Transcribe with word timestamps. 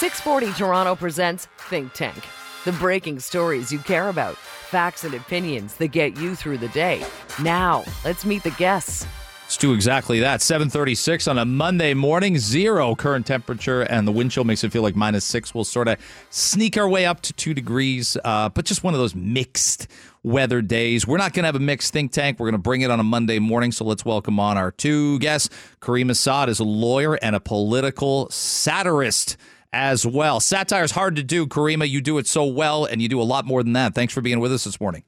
640 0.00 0.54
Toronto 0.58 0.96
presents 0.96 1.46
Think 1.68 1.92
Tank, 1.92 2.24
the 2.64 2.72
breaking 2.72 3.20
stories 3.20 3.70
you 3.70 3.78
care 3.80 4.08
about, 4.08 4.34
facts 4.34 5.04
and 5.04 5.12
opinions 5.12 5.74
that 5.74 5.88
get 5.88 6.16
you 6.16 6.34
through 6.34 6.56
the 6.56 6.68
day. 6.68 7.04
Now, 7.42 7.84
let's 8.02 8.24
meet 8.24 8.42
the 8.42 8.50
guests. 8.52 9.06
Let's 9.42 9.58
do 9.58 9.74
exactly 9.74 10.20
that. 10.20 10.40
736 10.40 11.28
on 11.28 11.36
a 11.36 11.44
Monday 11.44 11.92
morning, 11.92 12.38
zero 12.38 12.94
current 12.94 13.26
temperature, 13.26 13.82
and 13.82 14.08
the 14.08 14.12
wind 14.12 14.30
chill 14.30 14.44
makes 14.44 14.64
it 14.64 14.72
feel 14.72 14.80
like 14.80 14.96
minus 14.96 15.26
six. 15.26 15.54
We'll 15.54 15.64
sort 15.64 15.86
of 15.86 15.98
sneak 16.30 16.78
our 16.78 16.88
way 16.88 17.04
up 17.04 17.20
to 17.20 17.34
two 17.34 17.52
degrees, 17.52 18.16
uh, 18.24 18.48
but 18.48 18.64
just 18.64 18.82
one 18.82 18.94
of 18.94 19.00
those 19.00 19.14
mixed 19.14 19.86
weather 20.22 20.62
days. 20.62 21.06
We're 21.06 21.18
not 21.18 21.34
going 21.34 21.42
to 21.42 21.48
have 21.48 21.56
a 21.56 21.58
mixed 21.58 21.92
think 21.92 22.12
tank. 22.12 22.38
We're 22.38 22.46
going 22.46 22.52
to 22.52 22.58
bring 22.58 22.80
it 22.80 22.90
on 22.90 23.00
a 23.00 23.04
Monday 23.04 23.38
morning. 23.38 23.70
So 23.70 23.84
let's 23.84 24.06
welcome 24.06 24.40
on 24.40 24.56
our 24.56 24.70
two 24.70 25.18
guests. 25.18 25.50
Caryma 25.82 26.16
Sa'd 26.16 26.48
is 26.48 26.58
a 26.58 26.64
lawyer 26.64 27.16
and 27.16 27.36
a 27.36 27.40
political 27.40 28.30
satirist 28.30 29.36
as 29.72 30.06
well. 30.06 30.40
Satire 30.40 30.84
is 30.84 30.92
hard 30.92 31.16
to 31.16 31.22
do, 31.22 31.46
Caryma. 31.46 31.88
You 31.88 32.00
do 32.00 32.18
it 32.18 32.26
so 32.26 32.44
well, 32.44 32.84
and 32.84 33.00
you 33.00 33.08
do 33.08 33.20
a 33.20 33.24
lot 33.24 33.44
more 33.46 33.62
than 33.62 33.72
that. 33.74 33.94
Thanks 33.94 34.12
for 34.12 34.20
being 34.20 34.40
with 34.40 34.52
us 34.52 34.64
this 34.64 34.80
morning. 34.80 35.04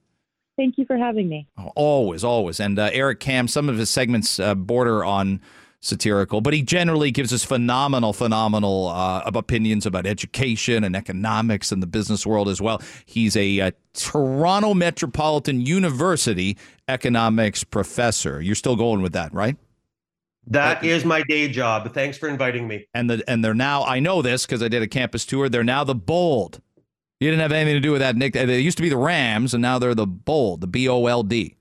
Thank 0.55 0.77
you 0.77 0.85
for 0.85 0.97
having 0.97 1.29
me. 1.29 1.47
Always, 1.75 2.23
always. 2.23 2.59
And 2.59 2.77
uh, 2.77 2.89
Eric 2.93 3.19
Kam, 3.19 3.47
some 3.47 3.69
of 3.69 3.77
his 3.77 3.89
segments 3.89 4.39
uh, 4.39 4.53
border 4.53 5.03
on 5.03 5.41
satirical, 5.79 6.41
but 6.41 6.53
he 6.53 6.61
generally 6.61 7.11
gives 7.11 7.33
us 7.33 7.43
phenomenal, 7.43 8.13
phenomenal 8.13 8.87
uh, 8.87 9.29
opinions 9.33 9.85
about 9.85 10.05
education 10.05 10.83
and 10.83 10.95
economics 10.95 11.71
and 11.71 11.83
the 11.83 11.87
business 11.87 12.25
world 12.25 12.47
as 12.47 12.61
well. 12.61 12.81
He's 13.05 13.35
a, 13.35 13.59
a 13.59 13.67
uh, 13.67 13.71
Toronto 13.93 14.73
Metropolitan 14.73 15.65
University 15.65 16.57
economics 16.87 17.63
professor. 17.63 18.39
You're 18.39 18.55
still 18.55 18.75
going 18.75 19.01
with 19.01 19.13
that, 19.13 19.33
right? 19.33 19.57
That 20.47 20.83
is 20.83 21.05
my 21.05 21.23
day 21.23 21.47
job. 21.47 21.93
Thanks 21.93 22.17
for 22.17 22.27
inviting 22.27 22.67
me. 22.67 22.87
And 22.93 23.09
the 23.09 23.23
and 23.27 23.43
they're 23.43 23.53
now 23.53 23.83
I 23.83 23.99
know 23.99 24.21
this 24.21 24.45
because 24.45 24.61
I 24.61 24.67
did 24.67 24.81
a 24.81 24.87
campus 24.87 25.25
tour. 25.25 25.49
They're 25.49 25.63
now 25.63 25.83
the 25.83 25.95
bold 25.95 26.61
you 27.23 27.29
didn't 27.29 27.41
have 27.41 27.53
anything 27.53 27.75
to 27.75 27.79
do 27.79 27.93
with 27.93 28.01
that, 28.01 28.17
Nick. 28.17 28.33
They 28.33 28.59
used 28.59 28.77
to 28.77 28.83
be 28.83 28.89
the 28.89 28.97
Rams, 28.97 29.53
and 29.53 29.61
now 29.61 29.79
they're 29.79 29.95
the 29.95 30.05
Bold, 30.05 30.59
the 30.59 30.67
B 30.67 30.89
O 30.89 31.05
L 31.05 31.23
D. 31.23 31.55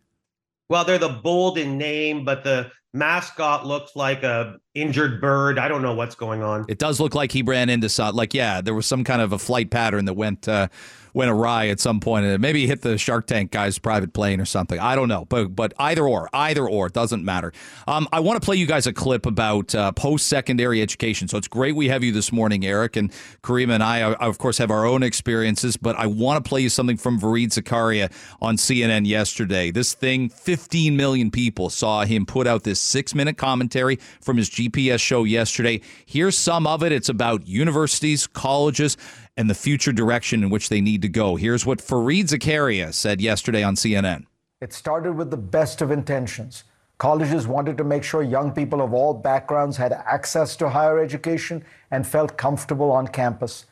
Well, 0.68 0.84
they're 0.84 0.98
the 0.98 1.20
Bold 1.22 1.56
in 1.56 1.78
name, 1.78 2.24
but 2.24 2.42
the 2.42 2.72
mascot 2.92 3.64
looks 3.64 3.94
like 3.94 4.24
a 4.24 4.56
injured 4.74 5.20
bird. 5.20 5.60
I 5.60 5.68
don't 5.68 5.80
know 5.80 5.94
what's 5.94 6.16
going 6.16 6.42
on. 6.42 6.64
It 6.68 6.78
does 6.78 6.98
look 6.98 7.14
like 7.14 7.30
he 7.30 7.42
ran 7.42 7.70
into 7.70 7.88
some. 7.88 8.16
Like, 8.16 8.34
yeah, 8.34 8.60
there 8.60 8.74
was 8.74 8.86
some 8.86 9.04
kind 9.04 9.22
of 9.22 9.32
a 9.32 9.38
flight 9.38 9.70
pattern 9.70 10.04
that 10.06 10.14
went. 10.14 10.48
Uh, 10.48 10.66
went 11.14 11.30
awry 11.30 11.68
at 11.68 11.80
some 11.80 12.00
point 12.00 12.24
and 12.24 12.40
maybe 12.40 12.66
hit 12.66 12.82
the 12.82 12.98
Shark 12.98 13.26
Tank 13.26 13.50
guy's 13.50 13.78
private 13.78 14.12
plane 14.12 14.40
or 14.40 14.44
something. 14.44 14.78
I 14.78 14.94
don't 14.94 15.08
know, 15.08 15.24
but 15.26 15.54
but 15.54 15.74
either 15.78 16.06
or, 16.06 16.28
either 16.32 16.66
or, 16.66 16.86
it 16.86 16.92
doesn't 16.92 17.24
matter. 17.24 17.52
Um, 17.86 18.08
I 18.12 18.20
want 18.20 18.40
to 18.40 18.44
play 18.44 18.56
you 18.56 18.66
guys 18.66 18.86
a 18.86 18.92
clip 18.92 19.26
about 19.26 19.74
uh, 19.74 19.92
post 19.92 20.26
secondary 20.26 20.80
education. 20.80 21.28
So 21.28 21.38
it's 21.38 21.48
great 21.48 21.76
we 21.76 21.88
have 21.88 22.02
you 22.02 22.12
this 22.12 22.32
morning, 22.32 22.64
Eric 22.64 22.96
and 22.96 23.12
Caryma 23.42 23.74
and 23.74 23.82
I, 23.82 24.02
of 24.14 24.38
course, 24.38 24.58
have 24.58 24.70
our 24.70 24.86
own 24.86 25.02
experiences, 25.02 25.76
but 25.76 25.96
I 25.96 26.06
want 26.06 26.42
to 26.42 26.48
play 26.48 26.60
you 26.60 26.68
something 26.68 26.96
from 26.96 27.20
Fareed 27.20 27.48
Zakaria 27.48 28.12
on 28.40 28.56
CNN 28.56 29.06
yesterday. 29.06 29.70
This 29.70 29.94
thing, 29.94 30.28
15 30.28 30.96
million 30.96 31.30
people 31.30 31.70
saw 31.70 32.04
him 32.04 32.26
put 32.26 32.46
out 32.46 32.64
this 32.64 32.80
six 32.80 33.14
minute 33.14 33.36
commentary 33.36 33.98
from 34.20 34.36
his 34.36 34.48
GPS 34.48 35.00
show 35.00 35.24
yesterday. 35.24 35.80
Here's 36.06 36.36
some 36.36 36.66
of 36.66 36.82
it. 36.82 36.92
It's 36.92 37.08
about 37.08 37.46
universities, 37.46 38.26
colleges, 38.26 38.96
and 39.36 39.48
the 39.48 39.54
future 39.54 39.92
direction 39.92 40.42
in 40.42 40.50
which 40.50 40.68
they 40.68 40.80
need 40.80 41.02
to 41.02 41.08
go. 41.08 41.36
Here's 41.36 41.64
what 41.64 41.78
Fareed 41.78 42.24
Zakaria 42.24 42.92
said 42.92 43.20
yesterday 43.20 43.62
on 43.62 43.76
CNN. 43.76 44.26
It 44.60 44.72
started 44.72 45.14
with 45.14 45.30
the 45.30 45.36
best 45.36 45.80
of 45.80 45.90
intentions. 45.90 46.64
Colleges 46.98 47.48
wanted 47.48 47.76
to 47.78 47.84
make 47.84 48.04
sure 48.04 48.22
young 48.22 48.52
people 48.52 48.80
of 48.80 48.92
all 48.92 49.14
backgrounds 49.14 49.76
had 49.76 49.92
access 49.92 50.54
to 50.56 50.68
higher 50.68 51.00
education 51.00 51.64
and 51.90 52.06
felt 52.06 52.36
comfortable 52.36 52.92
on 52.92 53.08
campus. 53.08 53.66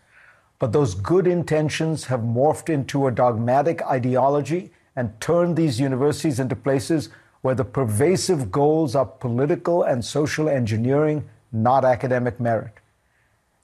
But 0.58 0.72
those 0.72 0.94
good 0.94 1.26
intentions 1.26 2.06
have 2.06 2.20
morphed 2.20 2.68
into 2.68 3.06
a 3.06 3.12
dogmatic 3.12 3.82
ideology 3.82 4.72
and 4.96 5.18
turned 5.20 5.56
these 5.56 5.78
universities 5.78 6.40
into 6.40 6.56
places 6.56 7.10
where 7.42 7.54
the 7.54 7.64
pervasive 7.64 8.50
goals 8.50 8.94
are 8.94 9.06
political 9.06 9.84
and 9.84 10.04
social 10.04 10.48
engineering, 10.48 11.28
not 11.52 11.84
academic 11.84 12.40
merit. 12.40 12.74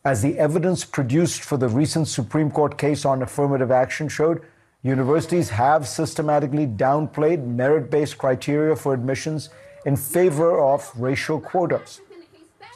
As 0.07 0.23
the 0.23 0.39
evidence 0.39 0.85
produced 0.85 1.43
for 1.43 1.57
the 1.57 1.69
recent 1.69 2.07
Supreme 2.07 2.49
Court 2.49 2.79
case 2.79 3.05
on 3.05 3.23
affirmative 3.23 3.73
action 3.73 4.07
showed, 4.09 4.41
universities 4.85 5.51
have 5.51 5.89
systematically 5.89 6.65
downplayed 6.65 7.45
merit 7.45 7.91
based 7.91 8.17
criteria 8.17 8.77
for 8.77 8.95
admissions 8.95 9.51
in 9.85 9.97
favor 9.97 10.61
of 10.61 10.93
racial 10.95 11.41
quotas. 11.41 12.01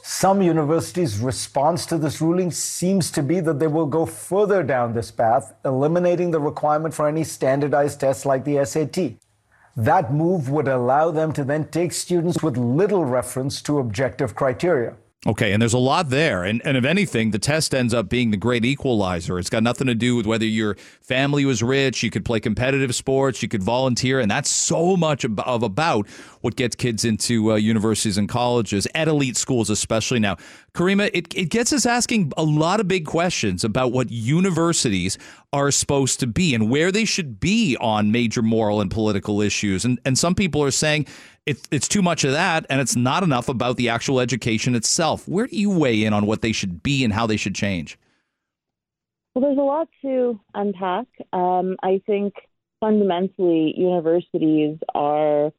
Some 0.02 0.42
universities' 0.42 1.20
response 1.20 1.86
to 1.86 1.98
this 1.98 2.20
ruling 2.20 2.50
seems 2.50 3.12
to 3.12 3.22
be 3.22 3.38
that 3.38 3.60
they 3.60 3.68
will 3.68 3.86
go 3.86 4.06
further 4.06 4.64
down 4.64 4.92
this 4.92 5.12
path, 5.12 5.54
eliminating 5.64 6.32
the 6.32 6.40
requirement 6.40 6.94
for 6.94 7.06
any 7.06 7.22
standardized 7.22 8.00
tests 8.00 8.26
like 8.26 8.44
the 8.44 8.64
SAT. 8.64 9.20
That 9.76 10.12
move 10.12 10.50
would 10.50 10.66
allow 10.66 11.12
them 11.12 11.32
to 11.34 11.44
then 11.44 11.68
take 11.68 11.92
students 11.92 12.42
with 12.42 12.56
little 12.56 13.04
reference 13.04 13.62
to 13.62 13.78
objective 13.78 14.34
criteria. 14.34 14.96
Okay, 15.26 15.52
and 15.52 15.60
there's 15.60 15.74
a 15.74 15.78
lot 15.78 16.08
there. 16.08 16.44
And, 16.44 16.62
and 16.64 16.78
if 16.78 16.84
anything, 16.86 17.30
the 17.30 17.38
test 17.38 17.74
ends 17.74 17.92
up 17.92 18.08
being 18.08 18.30
the 18.30 18.38
great 18.38 18.64
equalizer. 18.64 19.38
It's 19.38 19.50
got 19.50 19.62
nothing 19.62 19.86
to 19.88 19.94
do 19.94 20.16
with 20.16 20.24
whether 20.24 20.46
your 20.46 20.76
family 21.02 21.44
was 21.44 21.62
rich, 21.62 22.02
you 22.02 22.10
could 22.10 22.24
play 22.24 22.40
competitive 22.40 22.94
sports, 22.94 23.42
you 23.42 23.48
could 23.48 23.62
volunteer, 23.62 24.18
and 24.18 24.30
that's 24.30 24.48
so 24.48 24.96
much 24.96 25.24
of, 25.24 25.38
about 25.44 26.08
what 26.40 26.56
gets 26.56 26.74
kids 26.74 27.04
into 27.04 27.52
uh, 27.52 27.56
universities 27.56 28.16
and 28.16 28.30
colleges, 28.30 28.88
at 28.94 29.08
elite 29.08 29.36
schools 29.36 29.68
especially 29.68 30.20
now. 30.20 30.36
Caryma, 30.72 31.10
it, 31.12 31.34
it 31.34 31.50
gets 31.50 31.74
us 31.74 31.84
asking 31.84 32.32
a 32.38 32.42
lot 32.42 32.80
of 32.80 32.88
big 32.88 33.04
questions 33.04 33.62
about 33.62 33.92
what 33.92 34.10
universities 34.10 35.18
are 35.52 35.70
supposed 35.70 36.20
to 36.20 36.26
be 36.26 36.54
and 36.54 36.70
where 36.70 36.92
they 36.92 37.04
should 37.04 37.40
be 37.40 37.76
on 37.80 38.12
major 38.12 38.42
moral 38.42 38.80
and 38.80 38.90
political 38.90 39.40
issues. 39.40 39.84
And, 39.84 40.00
and 40.04 40.16
some 40.18 40.34
people 40.34 40.62
are 40.62 40.70
saying 40.70 41.06
it's 41.46 41.66
it's 41.70 41.88
too 41.88 42.02
much 42.02 42.22
of 42.24 42.32
that, 42.32 42.66
and 42.68 42.80
it's 42.80 42.94
not 42.94 43.22
enough 43.22 43.48
about 43.48 43.76
the 43.76 43.88
actual 43.88 44.20
education 44.20 44.74
itself. 44.74 45.26
Where 45.26 45.46
do 45.46 45.56
you 45.56 45.70
weigh 45.70 46.04
in 46.04 46.12
on 46.12 46.26
what 46.26 46.42
they 46.42 46.52
should 46.52 46.82
be 46.82 47.02
and 47.02 47.12
how 47.12 47.26
they 47.26 47.36
should 47.36 47.54
change? 47.54 47.98
Well, 49.34 49.42
there's 49.42 49.58
a 49.58 49.62
lot 49.62 49.88
to 50.02 50.38
unpack. 50.54 51.06
Um, 51.32 51.76
I 51.82 52.02
think 52.06 52.34
fundamentally, 52.78 53.74
universities 53.76 54.78
are 54.94 55.52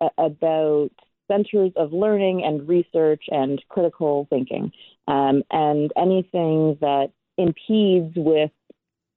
a- 0.00 0.10
about 0.18 0.90
centers 1.30 1.72
of 1.76 1.92
learning 1.92 2.42
and 2.44 2.68
research 2.68 3.24
and 3.28 3.62
critical 3.68 4.26
thinking. 4.30 4.72
Um, 5.06 5.42
and 5.50 5.92
anything 5.96 6.76
that 6.80 7.10
impedes 7.38 8.12
with 8.16 8.50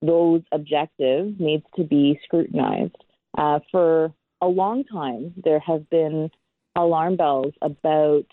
those 0.05 0.41
objectives 0.51 1.35
needs 1.39 1.63
to 1.75 1.83
be 1.83 2.19
scrutinized. 2.23 2.95
Uh, 3.37 3.59
for 3.71 4.13
a 4.41 4.47
long 4.47 4.83
time, 4.83 5.33
there 5.43 5.59
have 5.59 5.89
been 5.89 6.29
alarm 6.75 7.15
bells 7.15 7.53
about 7.61 8.25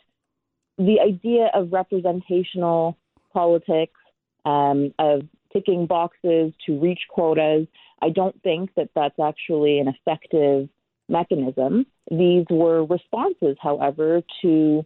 the 0.78 0.98
idea 1.00 1.50
of 1.54 1.72
representational 1.72 2.98
politics, 3.32 4.00
um, 4.44 4.92
of 4.98 5.22
ticking 5.52 5.86
boxes 5.86 6.52
to 6.66 6.80
reach 6.80 7.00
quotas. 7.08 7.66
I 8.02 8.10
don't 8.10 8.40
think 8.42 8.70
that 8.76 8.90
that's 8.94 9.18
actually 9.22 9.78
an 9.78 9.88
effective 9.88 10.68
mechanism. 11.08 11.86
These 12.10 12.46
were 12.50 12.84
responses, 12.84 13.56
however, 13.60 14.22
to 14.42 14.84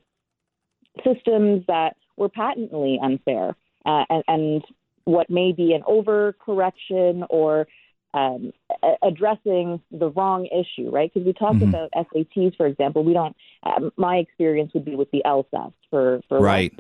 systems 1.05 1.65
that 1.69 1.97
were 2.17 2.29
patently 2.29 2.99
unfair 3.03 3.55
uh, 3.85 4.05
and, 4.09 4.25
and, 4.29 4.65
what 5.05 5.31
may 5.31 5.53
be 5.53 5.73
an 5.73 5.83
overcorrection 5.83 7.27
or 7.31 7.67
um, 8.15 8.53
addressing 9.03 9.81
the 9.91 10.11
wrong 10.11 10.47
issue, 10.47 10.89
right? 10.91 11.13
Because 11.13 11.27
we 11.27 11.33
talk 11.33 11.55
mm-hmm. 11.55 11.69
about 11.69 11.91
SATs, 11.97 12.57
for 12.57 12.67
example. 12.67 13.05
We 13.05 13.13
don't. 13.13 13.37
Um, 13.65 13.91
my 13.97 14.17
experience 14.17 14.73
would 14.75 14.85
be 14.85 14.95
with 14.95 15.11
the 15.11 15.23
LSAT 15.27 15.73
for 15.91 16.21
for 16.29 16.41
right. 16.41 16.73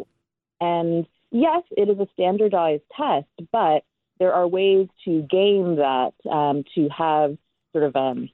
And 0.60 1.06
yes, 1.30 1.62
it 1.76 1.88
is 1.88 1.98
a 1.98 2.06
standardized 2.14 2.84
test, 2.97 3.26
but 3.53 3.82
there 4.21 4.32
are 4.32 4.47
ways 4.47 4.88
to 5.04 5.22
game 5.22 5.77
that 5.77 6.12
um, 6.30 6.62
to 6.77 6.88
have 6.97 7.36
sort 7.72 7.84
of 7.84 7.97
um, 7.97 8.30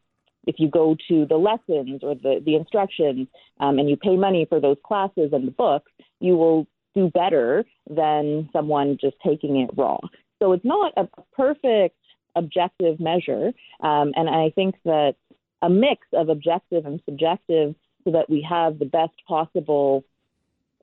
if 0.46 0.56
you 0.58 0.69
go 0.69 0.96
to 1.08 1.26
the 1.26 1.36
lessons 1.36 2.02
or 2.02 2.14
the 2.14 2.43
the 2.44 2.54
instructions 2.54 3.28
um, 3.60 3.78
and 3.78 3.88
you 3.88 3.96
pay 3.96 4.16
money 4.16 4.46
for 4.46 4.60
those 4.60 4.76
classes 4.84 5.31
and 5.32 5.48
the 5.48 5.52
books, 5.52 5.90
you 6.20 6.36
will 6.36 6.66
do 6.94 7.10
better 7.10 7.64
than 7.88 8.48
someone 8.52 8.98
just 9.00 9.16
taking 9.25 9.60
it 9.60 9.70
raw. 9.76 9.98
So 10.40 10.52
it's 10.52 10.64
not 10.64 10.92
a 10.96 11.08
perfect 11.37 11.96
objective 12.34 12.98
measure. 13.00 13.52
Um, 13.81 14.12
and 14.16 14.28
I 14.28 14.50
think 14.54 14.76
that 14.84 15.14
a 15.62 15.69
mix 15.69 16.06
of 16.12 16.28
objective 16.28 16.87
and 16.87 17.00
subjective 17.04 17.75
so 18.04 18.12
that 18.12 18.31
we 18.31 18.46
have 18.48 18.78
the 18.78 18.87
best 18.87 19.12
possible, 19.28 20.04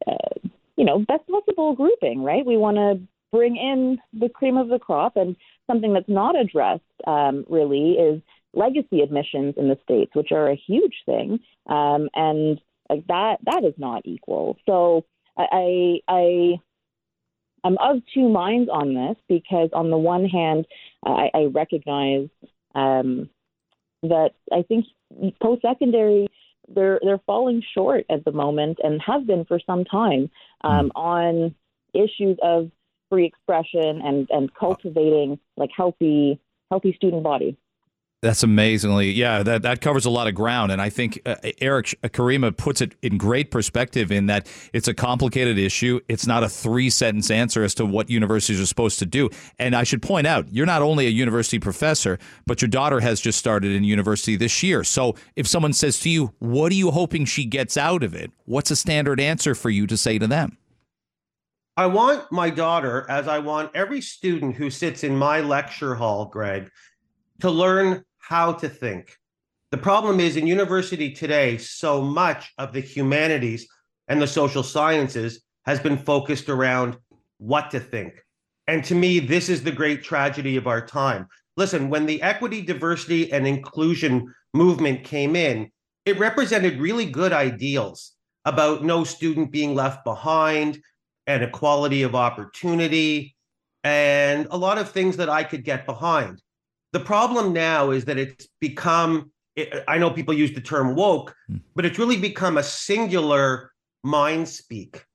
uh, 0.06 0.39
you 0.75 0.86
know, 0.86 1.00
best 1.00 1.27
possible 1.27 1.74
grouping, 1.74 2.24
right? 2.24 2.45
We 2.45 2.57
want 2.57 2.77
to 2.77 3.01
bring 3.31 3.57
in 3.57 4.00
the 4.13 4.30
cream 4.30 4.57
of 4.57 4.69
the 4.69 4.80
crop. 4.80 5.18
And 5.18 5.36
something 5.65 5.94
that's 5.94 6.10
not 6.10 6.39
addressed 6.39 6.83
um, 7.06 7.45
really 7.50 7.94
is 7.94 8.21
legacy 8.53 9.01
admissions 9.01 9.56
in 9.57 9.68
the 9.68 9.77
states, 9.83 10.12
which 10.13 10.31
are 10.31 10.50
a 10.50 10.56
huge 10.56 10.95
thing. 11.06 11.39
Um, 11.68 12.10
and 12.13 12.62
like 12.89 13.06
that, 13.07 13.38
that 13.45 13.63
is 13.63 13.74
not 13.77 14.03
equal. 14.06 14.57
So 14.65 15.06
I, 15.38 16.00
I, 16.07 16.60
I'm 17.63 17.78
of 17.80 18.01
two 18.13 18.30
minds 18.30 18.69
on 18.72 18.94
this 18.94 19.16
because, 19.28 19.69
on 19.74 19.89
the 19.92 19.98
one 19.98 20.25
hand, 20.25 20.66
I, 21.06 21.30
I 21.34 21.44
recognize 21.45 22.30
um, 22.75 23.30
that 24.04 24.31
I 24.51 24.63
think 24.63 24.86
post 25.42 25.62
secondary 25.62 26.28
they're 26.74 27.00
they're 27.04 27.22
falling 27.25 27.63
short 27.74 28.06
at 28.10 28.25
the 28.25 28.31
moment 28.31 28.78
and 28.84 29.01
have 29.01 29.25
been 29.25 29.45
for 29.45 29.60
some 29.66 29.86
time 29.86 30.30
um, 30.63 30.89
mm. 30.89 30.92
on 30.95 31.56
issues 31.94 32.38
of 32.44 32.69
free 33.10 33.25
expression 33.25 34.01
and 34.04 34.28
and 34.30 34.54
cultivating 34.54 35.39
like 35.56 35.69
healthy 35.75 36.39
healthy 36.69 36.94
student 36.94 37.24
body. 37.24 37.57
That's 38.24 38.42
amazingly, 38.42 39.12
yeah. 39.12 39.44
That 39.44 39.62
that 39.62 39.80
covers 39.80 40.06
a 40.06 40.10
lot 40.10 40.28
of 40.28 40.34
ground, 40.34 40.72
and 40.72 40.81
I 40.81 40.90
think 40.90 41.22
uh, 41.24 41.36
Eric 41.62 41.96
uh, 42.04 42.08
Caryma 42.08 42.58
puts 42.58 42.81
it 42.81 42.96
in 43.04 43.19
great 43.19 43.52
perspective. 43.52 44.12
In 44.12 44.25
that 44.25 44.48
it's 44.74 44.88
a 44.88 44.94
complicated 44.96 45.60
issue. 45.60 46.00
It's 46.08 46.25
not 46.25 46.44
a 46.44 46.50
three 46.50 46.90
sentence 46.90 47.30
answer 47.30 47.64
as 47.64 47.75
to 47.75 47.86
what 47.86 48.10
universities 48.10 48.60
are 48.60 48.66
supposed 48.66 48.98
to 49.00 49.06
do. 49.06 49.30
And 49.60 49.75
I 49.75 49.84
should 49.84 50.02
point 50.02 50.25
out, 50.25 50.52
you're 50.52 50.66
not 50.66 50.81
only 50.81 51.06
a 51.06 51.12
university 51.12 51.60
professor, 51.60 52.18
but 52.48 52.60
your 52.60 52.69
daughter 52.69 53.02
has 53.02 53.22
just 53.22 53.38
started 53.38 53.72
in 53.72 53.84
university 53.84 54.36
this 54.36 54.63
year. 54.63 54.84
So 54.84 55.16
if 55.36 55.46
someone 55.46 55.74
says 55.74 56.00
to 56.00 56.10
you, 56.10 56.34
"What 56.40 56.72
are 56.72 56.75
you 56.75 56.90
hoping 56.90 57.25
she 57.25 57.46
gets 57.46 57.78
out 57.78 58.02
of 58.02 58.16
it?" 58.16 58.31
What's 58.46 58.72
a 58.72 58.75
standard 58.75 59.20
answer 59.20 59.54
for 59.54 59.70
you 59.70 59.86
to 59.86 59.96
say 59.96 60.18
to 60.18 60.25
them? 60.25 60.58
I 61.78 61.86
want 61.86 62.31
my 62.31 62.50
daughter, 62.50 63.06
as 63.08 63.28
I 63.28 63.38
want 63.38 63.70
every 63.75 64.02
student 64.02 64.56
who 64.56 64.72
sits 64.72 65.04
in 65.04 65.16
my 65.16 65.42
lecture 65.42 65.94
hall, 65.94 66.25
Greg, 66.25 66.72
to 67.42 67.50
learn 67.50 68.04
how 68.18 68.54
to 68.54 68.69
think. 68.69 69.16
The 69.72 69.78
problem 69.78 70.19
is 70.19 70.38
in 70.38 70.48
university 70.48 71.12
today, 71.12 71.57
so 71.57 72.01
much 72.01 72.54
of 72.57 72.74
the 72.74 72.80
humanities 72.80 73.68
and 74.07 74.22
the 74.22 74.28
social 74.28 74.63
sciences 74.63 75.42
has 75.66 75.80
been 75.80 75.98
focused 75.98 76.50
around 76.50 76.98
what 77.38 77.72
to 77.72 77.80
think. 77.80 78.13
And 78.68 78.84
to 78.86 78.95
me, 78.95 79.19
this 79.19 79.50
is 79.50 79.63
the 79.63 79.72
great 79.72 80.04
tragedy 80.04 80.56
of 80.56 80.68
our 80.68 80.86
time. 80.86 81.28
Listen, 81.57 81.89
when 81.89 82.06
the 82.06 82.22
equity, 82.22 82.62
diversity, 82.62 83.31
and 83.31 83.48
inclusion 83.48 84.34
movement 84.54 85.04
came 85.04 85.36
in, 85.36 85.69
it 86.06 86.19
represented 86.19 86.80
really 86.80 87.06
good 87.06 87.34
ideals 87.34 88.13
about 88.45 88.84
no 88.84 89.04
student 89.04 89.51
being 89.51 89.75
left 89.75 90.06
behind 90.06 90.80
and 91.25 91.44
equality 91.44 92.04
of 92.04 92.16
opportunity 92.16 93.36
and 93.84 94.48
a 94.51 94.57
lot 94.57 94.78
of 94.78 94.92
things 94.92 95.18
that 95.18 95.30
I 95.30 95.44
could 95.44 95.63
get 95.63 95.86
behind. 95.86 96.42
The 96.98 97.06
problem 97.06 97.54
now 97.54 97.92
is 97.92 98.06
that 98.06 98.18
it's 98.18 98.48
become, 98.60 99.32
I 99.88 100.00
know 100.00 100.10
people 100.10 100.34
use 100.34 100.52
the 100.52 100.62
term 100.62 100.96
woke, 100.96 101.32
hmm. 101.48 101.58
but 101.76 101.86
it's 101.86 102.00
really 102.00 102.18
become 102.18 102.58
a 102.58 102.64
singular 102.64 103.72
mind 104.04 104.50
speak. 104.50 105.06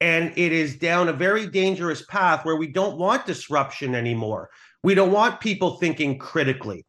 And 0.00 0.36
it 0.36 0.50
is 0.50 0.74
down 0.74 1.08
a 1.08 1.12
very 1.12 1.46
dangerous 1.46 2.04
path 2.06 2.44
where 2.44 2.56
we 2.56 2.66
don't 2.66 2.98
want 2.98 3.24
disruption 3.24 3.94
anymore. 3.94 4.50
We 4.82 4.96
don't 4.96 5.12
want 5.12 5.38
people 5.38 5.76
thinking 5.76 6.18
critically. 6.18 6.84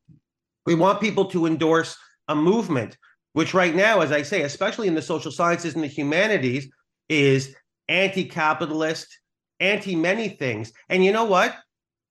We 0.65 0.73
want 0.73 0.99
people 0.99 1.25
to 1.25 1.45
endorse 1.45 1.95
a 2.27 2.35
movement, 2.35 2.97
which 3.33 3.53
right 3.53 3.75
now, 3.75 4.01
as 4.01 4.11
I 4.11 4.23
say, 4.23 4.41
especially 4.41 4.87
in 4.87 4.95
the 4.95 5.01
social 5.03 5.31
sciences 5.31 5.75
and 5.75 5.83
the 5.83 5.87
humanities, 5.87 6.67
is 7.07 7.55
anti 7.87 8.25
capitalist, 8.25 9.15
anti 9.59 9.95
many 9.95 10.27
things. 10.27 10.73
And 10.89 11.05
you 11.05 11.11
know 11.11 11.25
what? 11.25 11.55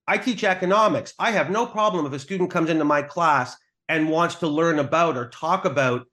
I 0.09 0.17
teach 0.17 0.43
economics. 0.43 1.13
I 1.19 1.33
have 1.33 1.51
no 1.51 1.67
problem 1.67 2.07
if 2.07 2.15
a 2.15 2.19
student 2.19 2.51
comes 2.51 2.71
into 2.71 2.85
my 2.85 3.03
class 3.03 3.55
and 3.91 4.09
wants 4.09 4.37
to 4.37 4.49
learn 4.49 4.79
about 4.79 5.19
or 5.19 5.29
talk 5.29 5.67
about 5.67 6.07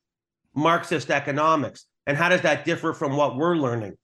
Marxist 0.53 1.09
economics. 1.09 1.85
And 2.05 2.17
how 2.17 2.27
does 2.27 2.41
that 2.41 2.65
differ 2.65 2.93
from 2.93 3.15
what 3.15 3.37
we're 3.37 3.55
learning? 3.55 3.95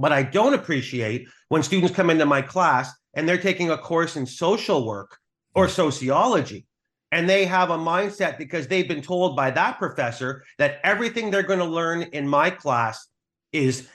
But 0.00 0.10
I 0.10 0.24
don't 0.24 0.54
appreciate 0.54 1.28
when 1.48 1.62
students 1.62 1.94
come 1.94 2.10
into 2.10 2.26
my 2.26 2.42
class 2.42 2.92
and 3.14 3.28
they're 3.28 3.38
taking 3.38 3.70
a 3.70 3.78
course 3.78 4.16
in 4.16 4.26
social 4.26 4.84
work 4.84 5.16
or 5.54 5.68
sociology. 5.68 6.66
And 7.12 7.28
they 7.28 7.44
have 7.44 7.70
a 7.70 7.78
mindset 7.78 8.36
because 8.36 8.66
they've 8.66 8.88
been 8.88 9.02
told 9.02 9.36
by 9.36 9.52
that 9.52 9.78
professor 9.78 10.42
that 10.58 10.80
everything 10.82 11.30
they're 11.30 11.44
going 11.44 11.60
to 11.60 11.64
learn 11.64 12.02
in 12.02 12.26
my 12.26 12.50
class 12.50 13.06
is 13.52 13.88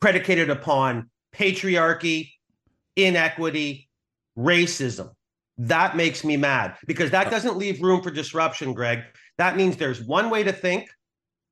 predicated 0.00 0.48
upon 0.48 1.10
patriarchy, 1.34 2.30
inequity, 2.96 3.90
racism. 4.36 5.10
That 5.58 5.96
makes 5.96 6.24
me 6.24 6.36
mad 6.36 6.76
because 6.86 7.10
that 7.10 7.26
uh, 7.26 7.30
doesn't 7.30 7.56
leave 7.56 7.82
room 7.82 8.02
for 8.02 8.10
disruption, 8.10 8.72
Greg. 8.72 9.00
That 9.38 9.56
means 9.56 9.76
there's 9.76 10.00
one 10.00 10.30
way 10.30 10.42
to 10.42 10.52
think, 10.52 10.88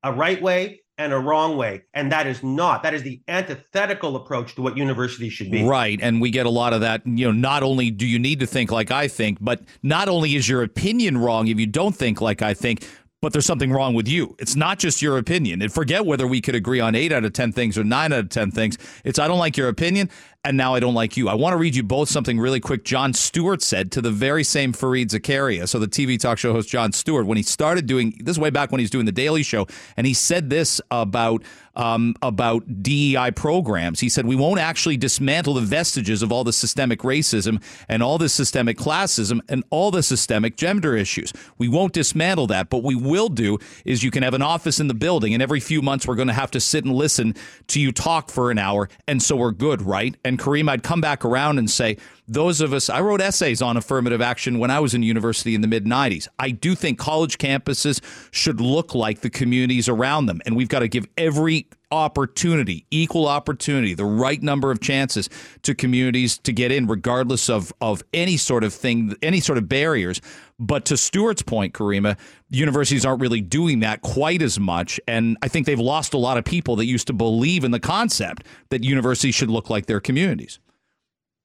a 0.02 0.12
right 0.12 0.40
way, 0.40 0.80
and 1.00 1.14
a 1.14 1.18
wrong 1.18 1.56
way. 1.56 1.82
And 1.94 2.12
that 2.12 2.26
is 2.26 2.42
not, 2.42 2.82
that 2.82 2.92
is 2.92 3.02
the 3.02 3.20
antithetical 3.26 4.16
approach 4.16 4.54
to 4.56 4.62
what 4.62 4.76
universities 4.76 5.32
should 5.32 5.50
be. 5.50 5.64
Right. 5.64 5.98
And 6.02 6.20
we 6.20 6.30
get 6.30 6.44
a 6.44 6.50
lot 6.50 6.74
of 6.74 6.82
that. 6.82 7.06
You 7.06 7.26
know, 7.26 7.32
not 7.32 7.62
only 7.62 7.90
do 7.90 8.06
you 8.06 8.18
need 8.18 8.40
to 8.40 8.46
think 8.46 8.70
like 8.70 8.90
I 8.90 9.08
think, 9.08 9.38
but 9.40 9.62
not 9.82 10.08
only 10.08 10.36
is 10.36 10.46
your 10.46 10.62
opinion 10.62 11.16
wrong 11.16 11.48
if 11.48 11.58
you 11.58 11.66
don't 11.66 11.96
think 11.96 12.20
like 12.20 12.42
I 12.42 12.52
think, 12.52 12.86
but 13.22 13.32
there's 13.32 13.46
something 13.46 13.72
wrong 13.72 13.94
with 13.94 14.08
you. 14.08 14.34
It's 14.38 14.56
not 14.56 14.78
just 14.78 15.02
your 15.02 15.18
opinion. 15.18 15.60
And 15.62 15.72
forget 15.72 16.06
whether 16.06 16.26
we 16.26 16.40
could 16.40 16.54
agree 16.54 16.80
on 16.80 16.94
eight 16.94 17.12
out 17.12 17.24
of 17.24 17.32
10 17.32 17.52
things 17.52 17.76
or 17.76 17.84
nine 17.84 18.12
out 18.12 18.20
of 18.20 18.28
10 18.28 18.50
things. 18.50 18.78
It's 19.04 19.18
I 19.18 19.26
don't 19.26 19.38
like 19.38 19.56
your 19.56 19.68
opinion 19.68 20.10
and 20.44 20.56
now 20.56 20.74
I 20.74 20.80
don't 20.80 20.94
like 20.94 21.16
you. 21.16 21.28
I 21.28 21.34
want 21.34 21.52
to 21.52 21.58
read 21.58 21.74
you 21.74 21.82
both 21.82 22.08
something 22.08 22.40
really 22.40 22.60
quick. 22.60 22.82
Jon 22.82 23.12
Stewart 23.12 23.60
said 23.60 23.92
to 23.92 24.00
the 24.00 24.10
very 24.10 24.42
same 24.42 24.72
Fareed 24.72 25.08
Zakaria, 25.08 25.68
so 25.68 25.78
the 25.78 25.86
TV 25.86 26.18
talk 26.18 26.38
show 26.38 26.52
host 26.52 26.68
Jon 26.68 26.92
Stewart, 26.92 27.26
when 27.26 27.36
he 27.36 27.42
started 27.42 27.86
doing 27.86 28.18
this 28.22 28.38
way 28.38 28.48
back 28.48 28.70
when 28.70 28.78
he 28.78 28.84
was 28.84 28.90
doing 28.90 29.04
the 29.04 29.12
Daily 29.12 29.42
Show, 29.42 29.66
and 29.96 30.06
he 30.06 30.14
said 30.14 30.48
this 30.48 30.80
about 30.90 31.42
um, 31.76 32.14
about 32.22 32.82
DEI 32.82 33.30
programs. 33.30 34.00
He 34.00 34.08
said 34.08 34.26
we 34.26 34.36
won't 34.36 34.60
actually 34.60 34.96
dismantle 34.96 35.54
the 35.54 35.60
vestiges 35.60 36.22
of 36.22 36.32
all 36.32 36.44
the 36.44 36.52
systemic 36.52 37.00
racism 37.00 37.62
and 37.88 38.02
all 38.02 38.18
the 38.18 38.28
systemic 38.28 38.76
classism 38.76 39.40
and 39.48 39.64
all 39.70 39.90
the 39.90 40.02
systemic 40.02 40.56
gender 40.56 40.96
issues. 40.96 41.32
We 41.58 41.68
won't 41.68 41.92
dismantle 41.92 42.48
that, 42.48 42.70
but 42.70 42.82
we 42.82 42.94
will 42.94 43.28
do 43.28 43.58
is 43.84 44.02
you 44.02 44.10
can 44.10 44.22
have 44.22 44.34
an 44.34 44.42
office 44.42 44.80
in 44.80 44.88
the 44.88 44.94
building, 44.94 45.32
and 45.34 45.42
every 45.42 45.60
few 45.60 45.82
months 45.82 46.06
we're 46.06 46.16
going 46.16 46.28
to 46.28 46.34
have 46.34 46.50
to 46.52 46.60
sit 46.60 46.84
and 46.84 46.94
listen 46.94 47.34
to 47.68 47.80
you 47.80 47.92
talk 47.92 48.30
for 48.30 48.50
an 48.50 48.58
hour, 48.58 48.88
and 49.06 49.22
so 49.22 49.36
we're 49.36 49.50
good, 49.50 49.82
right? 49.82 50.16
And 50.24 50.29
Caryma, 50.38 50.70
I'd 50.70 50.82
come 50.82 51.00
back 51.00 51.24
around 51.24 51.58
and 51.58 51.70
say, 51.70 51.96
those 52.28 52.60
of 52.60 52.72
us, 52.72 52.88
I 52.88 53.00
wrote 53.00 53.20
essays 53.20 53.60
on 53.60 53.76
affirmative 53.76 54.20
action 54.20 54.58
when 54.58 54.70
I 54.70 54.78
was 54.80 54.94
in 54.94 55.02
university 55.02 55.54
in 55.54 55.60
the 55.60 55.68
mid 55.68 55.84
90s. 55.84 56.28
I 56.38 56.50
do 56.50 56.74
think 56.74 56.98
college 56.98 57.38
campuses 57.38 58.00
should 58.30 58.60
look 58.60 58.94
like 58.94 59.20
the 59.20 59.30
communities 59.30 59.88
around 59.88 60.26
them. 60.26 60.40
And 60.46 60.56
we've 60.56 60.68
got 60.68 60.80
to 60.80 60.88
give 60.88 61.06
every 61.18 61.66
opportunity, 61.90 62.86
equal 62.90 63.26
opportunity, 63.26 63.94
the 63.94 64.04
right 64.04 64.40
number 64.42 64.70
of 64.70 64.80
chances 64.80 65.28
to 65.62 65.74
communities 65.74 66.38
to 66.38 66.52
get 66.52 66.70
in, 66.70 66.86
regardless 66.86 67.50
of, 67.50 67.72
of 67.80 68.02
any 68.14 68.36
sort 68.36 68.62
of 68.62 68.72
thing, 68.72 69.14
any 69.22 69.40
sort 69.40 69.58
of 69.58 69.68
barriers. 69.68 70.20
But 70.60 70.84
to 70.86 70.96
Stewart's 70.98 71.40
point, 71.40 71.72
Caryma, 71.72 72.18
universities 72.50 73.06
aren't 73.06 73.22
really 73.22 73.40
doing 73.40 73.80
that 73.80 74.02
quite 74.02 74.42
as 74.42 74.60
much. 74.60 75.00
And 75.08 75.38
I 75.42 75.48
think 75.48 75.66
they've 75.66 75.80
lost 75.80 76.12
a 76.12 76.18
lot 76.18 76.36
of 76.36 76.44
people 76.44 76.76
that 76.76 76.84
used 76.84 77.06
to 77.06 77.14
believe 77.14 77.64
in 77.64 77.70
the 77.70 77.80
concept 77.80 78.44
that 78.68 78.84
universities 78.84 79.34
should 79.34 79.50
look 79.50 79.70
like 79.70 79.86
their 79.86 80.00
communities. 80.00 80.60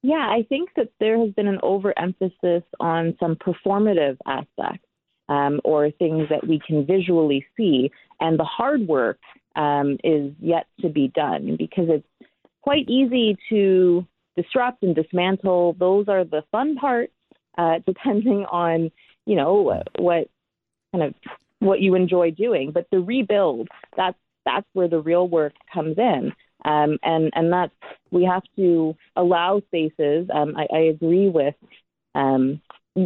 Yeah, 0.04 0.28
I 0.30 0.46
think 0.50 0.70
that 0.76 0.90
there 1.00 1.18
has 1.18 1.32
been 1.32 1.48
an 1.48 1.60
overemphasis 1.64 2.64
on 2.80 3.16
some 3.20 3.38
performative 3.38 4.18
aspects 4.28 4.86
um, 5.30 5.62
or 5.64 5.90
things 5.90 6.28
that 6.30 6.46
we 6.46 6.60
can 6.60 6.86
visually 6.86 7.44
see, 7.58 7.90
and 8.20 8.38
the 8.38 8.44
hard 8.44 8.88
work 8.88 9.18
um, 9.56 9.98
is 10.04 10.32
yet 10.40 10.68
to 10.82 10.90
be 10.90 11.08
done 11.08 11.56
because 11.58 11.86
it's 11.90 12.30
quite 12.62 12.88
easy 12.88 13.38
to 13.50 14.06
disrupt 14.36 14.84
and 14.84 14.94
dismantle. 14.94 15.76
Those 15.80 16.08
are 16.08 16.24
the 16.24 16.44
fun 16.52 16.76
parts, 16.76 17.14
uh, 17.58 17.80
depending 17.88 18.46
on 18.52 18.92
you 19.26 19.36
know 19.36 19.84
what 19.98 20.30
kind 20.92 21.04
of 21.04 21.14
what 21.60 21.82
you 21.82 21.96
enjoy 21.96 22.32
doing. 22.32 22.72
But 22.72 22.88
the 22.92 23.00
rebuild, 23.00 23.68
that's 23.96 24.18
that's 24.46 24.68
where 24.74 24.88
the 24.88 25.00
real 25.00 25.28
work 25.28 25.54
comes 25.74 25.98
in. 25.98 26.32
Um, 26.64 26.98
and 27.04 27.32
and 27.36 27.52
that's 27.52 27.74
we 28.12 28.24
have 28.24 28.44
to 28.56 28.96
allow 29.16 29.62
spaces. 29.68 30.28
Um, 30.34 30.56
I, 30.58 30.68
I, 30.74 30.80
agree 30.80 31.30
with 31.30 31.54
um, 32.16 32.62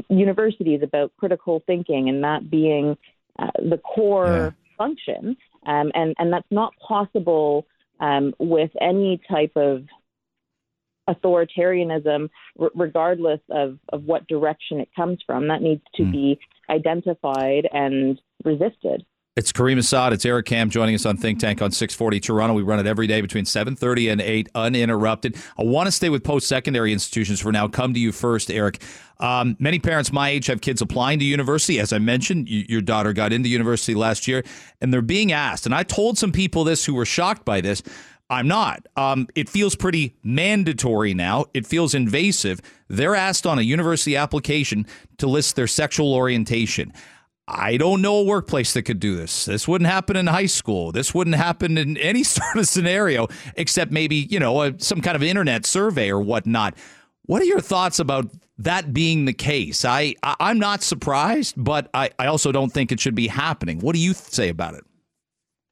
universities 0.07 0.81
about 0.81 1.11
critical 1.17 1.61
thinking 1.65 2.07
and 2.07 2.23
that 2.23 2.49
being 2.49 2.97
uh, 3.37 3.51
the 3.57 3.77
core 3.77 4.55
yeah. 4.55 4.77
function, 4.77 5.35
um, 5.65 5.91
and 5.93 6.15
and 6.17 6.31
that's 6.31 6.47
not 6.51 6.73
possible 6.79 7.65
um, 7.99 8.33
with 8.39 8.71
any 8.79 9.19
type 9.29 9.53
of 9.57 9.83
authoritarianism, 11.09 12.29
r- 12.59 12.71
regardless 12.75 13.41
of, 13.49 13.77
of 13.91 14.03
what 14.03 14.27
direction 14.27 14.79
it 14.79 14.89
comes 14.95 15.19
from. 15.25 15.47
That 15.47 15.61
needs 15.61 15.81
to 15.95 16.03
mm. 16.03 16.11
be 16.11 16.39
identified 16.69 17.67
and 17.73 18.19
resisted. 18.43 19.05
It's 19.39 19.53
Caryma 19.53 19.85
Sa'd. 19.85 20.11
It's 20.11 20.25
Eric 20.25 20.47
Kam 20.47 20.69
joining 20.69 20.95
us 20.95 21.05
on 21.05 21.15
Think 21.15 21.39
Tank 21.39 21.61
on 21.61 21.71
640 21.71 22.19
Toronto. 22.19 22.53
We 22.53 22.61
run 22.61 22.77
it 22.79 22.85
every 22.85 23.07
day 23.07 23.21
between 23.21 23.45
7.30 23.45 24.11
and 24.11 24.19
8, 24.19 24.49
uninterrupted. 24.53 25.37
I 25.57 25.63
want 25.63 25.87
to 25.87 25.93
stay 25.93 26.09
with 26.09 26.25
post-secondary 26.25 26.91
institutions 26.91 27.39
for 27.39 27.49
now. 27.51 27.69
Come 27.69 27.93
to 27.93 28.01
you 28.01 28.11
first, 28.11 28.51
Eric. 28.51 28.81
Um, 29.21 29.55
many 29.57 29.79
parents 29.79 30.11
my 30.11 30.27
age 30.27 30.47
have 30.47 30.59
kids 30.59 30.81
applying 30.81 31.19
to 31.19 31.25
university. 31.25 31.79
As 31.79 31.93
I 31.93 31.99
mentioned, 31.99 32.49
you, 32.49 32.65
your 32.67 32.81
daughter 32.81 33.13
got 33.13 33.31
into 33.31 33.47
university 33.47 33.95
last 33.95 34.27
year, 34.27 34.43
and 34.81 34.93
they're 34.93 35.01
being 35.01 35.31
asked, 35.31 35.65
and 35.65 35.73
I 35.73 35.83
told 35.83 36.17
some 36.17 36.33
people 36.33 36.65
this 36.65 36.83
who 36.83 36.93
were 36.93 37.05
shocked 37.05 37.45
by 37.45 37.61
this, 37.61 37.81
I'm 38.29 38.47
not. 38.47 38.85
Um, 38.95 39.27
it 39.35 39.49
feels 39.49 39.75
pretty 39.75 40.15
mandatory 40.23 41.13
now. 41.13 41.45
It 41.53 41.65
feels 41.65 41.95
invasive. 41.95 42.61
They're 42.87 43.15
asked 43.15 43.47
on 43.47 43.57
a 43.57 43.63
university 43.63 44.15
application 44.15 44.85
to 45.17 45.27
list 45.27 45.55
their 45.55 45.67
sexual 45.67 46.13
orientation. 46.13 46.93
I 47.47 47.77
don't 47.77 48.03
know 48.03 48.17
a 48.17 48.23
workplace 48.23 48.73
that 48.73 48.83
could 48.83 48.99
do 48.99 49.15
this. 49.15 49.45
This 49.45 49.67
wouldn't 49.67 49.89
happen 49.89 50.15
in 50.15 50.27
high 50.27 50.45
school. 50.45 50.91
This 50.91 51.15
wouldn't 51.15 51.35
happen 51.35 51.79
in 51.79 51.97
any 51.97 52.23
sort 52.23 52.55
of 52.55 52.67
scenario, 52.67 53.27
except 53.55 53.91
maybe, 53.91 54.15
you 54.15 54.39
know, 54.39 54.61
a, 54.61 54.79
some 54.79 55.01
kind 55.01 55.15
of 55.15 55.23
internet 55.23 55.65
survey 55.65 56.11
or 56.11 56.21
whatnot. 56.21 56.75
What 57.25 57.41
are 57.41 57.45
your 57.45 57.61
thoughts 57.61 57.97
about 57.97 58.29
that 58.59 58.93
being 58.93 59.25
the 59.25 59.33
case? 59.33 59.83
I, 59.85 60.13
I 60.21 60.51
am 60.51 60.59
not 60.59 60.83
surprised, 60.83 61.55
but 61.57 61.89
I, 61.95 62.11
I 62.19 62.27
also 62.27 62.51
don't 62.51 62.71
think 62.71 62.91
it 62.91 62.99
should 62.99 63.15
be 63.15 63.27
happening. 63.27 63.79
What 63.79 63.95
do 63.95 63.99
you 63.99 64.13
say 64.13 64.49
about 64.49 64.75
it? 64.75 64.83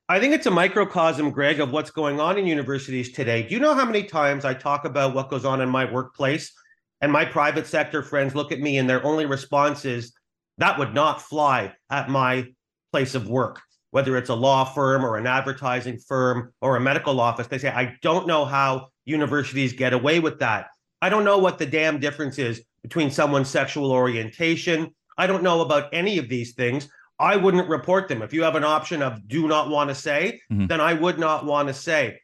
I 0.10 0.22
think 0.22 0.34
it's 0.34 0.46
a 0.46 0.52
microcosm, 0.52 1.32
Greg, 1.32 1.60
of 1.60 1.72
what's 1.72 1.92
going 1.92 2.22
on 2.22 2.38
in 2.38 2.48
universities 2.48 3.12
today. 3.12 3.44
Do 3.44 3.54
you 3.54 3.60
know 3.60 3.74
how 3.74 3.84
many 3.84 4.04
times 4.04 4.46
I 4.46 4.54
talk 4.54 4.86
about 4.86 5.14
what 5.14 5.30
goes 5.30 5.44
on 5.44 5.60
in 5.60 5.68
my 5.68 5.84
workplace 5.84 6.54
and 7.02 7.12
my 7.12 7.26
private 7.26 7.68
sector 7.68 8.02
friends 8.02 8.34
look 8.34 8.54
at 8.54 8.62
me 8.62 8.78
and 8.78 8.90
their 8.90 9.04
only 9.06 9.26
response 9.26 9.84
is, 9.84 10.14
that 10.60 10.80
would 10.80 10.94
not 10.94 11.22
fly 11.22 11.74
at 11.90 12.10
my 12.10 12.48
place 12.94 13.16
of 13.16 13.28
work, 13.28 13.62
whether 13.92 14.16
it's 14.16 14.30
a 14.30 14.34
law 14.34 14.64
firm 14.64 15.04
or 15.04 15.18
an 15.18 15.28
advertising 15.28 16.00
firm 16.00 16.54
or 16.62 16.78
a 16.78 16.82
medical 16.82 17.20
office. 17.20 17.48
They 17.48 17.58
say, 17.58 17.70
I 17.70 17.98
don't 18.02 18.28
know 18.28 18.46
how 18.46 18.88
universities 19.04 19.74
get 19.74 19.92
away 19.92 20.22
with 20.22 20.40
that. 20.40 20.68
I 21.02 21.10
don't 21.10 21.26
know 21.26 21.38
what 21.38 21.60
the 21.60 21.66
damn 21.66 22.00
difference 22.00 22.40
is 22.40 22.64
between 22.82 23.12
someone's 23.12 23.50
sexual 23.50 23.92
orientation. 23.92 24.96
I 25.18 25.28
don't 25.28 25.44
know 25.44 25.60
about 25.60 25.90
any 25.94 26.18
of 26.18 26.30
these 26.30 26.54
things. 26.54 26.88
I 27.20 27.36
wouldn't 27.36 27.68
report 27.68 28.08
them. 28.08 28.22
If 28.22 28.34
you 28.34 28.44
have 28.44 28.56
an 28.56 28.64
option 28.64 29.02
of 29.02 29.28
do 29.28 29.48
not 29.48 29.70
want 29.70 29.90
to 29.90 29.96
say, 29.96 30.42
mm-hmm. 30.52 30.68
then 30.68 30.82
I 30.82 30.94
would 30.94 31.20
not 31.20 31.46
want 31.46 31.68
to 31.68 31.74
say. 31.74 32.20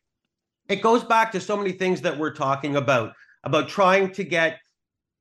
It 0.69 0.81
goes 0.81 1.03
back 1.03 1.31
to 1.31 1.41
so 1.41 1.57
many 1.57 1.71
things 1.71 2.01
that 2.01 2.17
we're 2.17 2.33
talking 2.33 2.75
about, 2.75 3.13
about 3.43 3.67
trying 3.67 4.11
to 4.13 4.23
get 4.23 4.59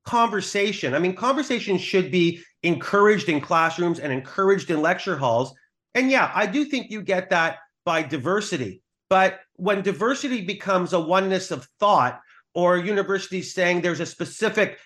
conversation. 0.05 0.93
I 0.93 0.99
mean, 0.99 1.15
conversation 1.15 1.77
should 1.77 2.11
be 2.11 2.41
encouraged 2.61 3.29
in 3.29 3.41
classrooms 3.41 3.99
and 3.99 4.13
encouraged 4.13 4.69
in 4.69 4.81
lecture 4.81 5.17
halls. 5.17 5.53
And 5.95 6.09
yeah, 6.09 6.31
I 6.33 6.45
do 6.45 6.65
think 6.65 6.91
you 6.91 7.01
get 7.01 7.29
that 7.31 7.57
by 7.85 8.03
diversity. 8.03 8.81
But 9.09 9.41
when 9.55 9.81
diversity 9.81 10.41
becomes 10.41 10.93
a 10.93 10.99
oneness 10.99 11.51
of 11.51 11.67
thought, 11.79 12.19
or 12.55 12.77
universities 12.77 13.53
saying 13.53 13.81
there's 13.81 13.99
a 13.99 14.05
specific 14.05 14.77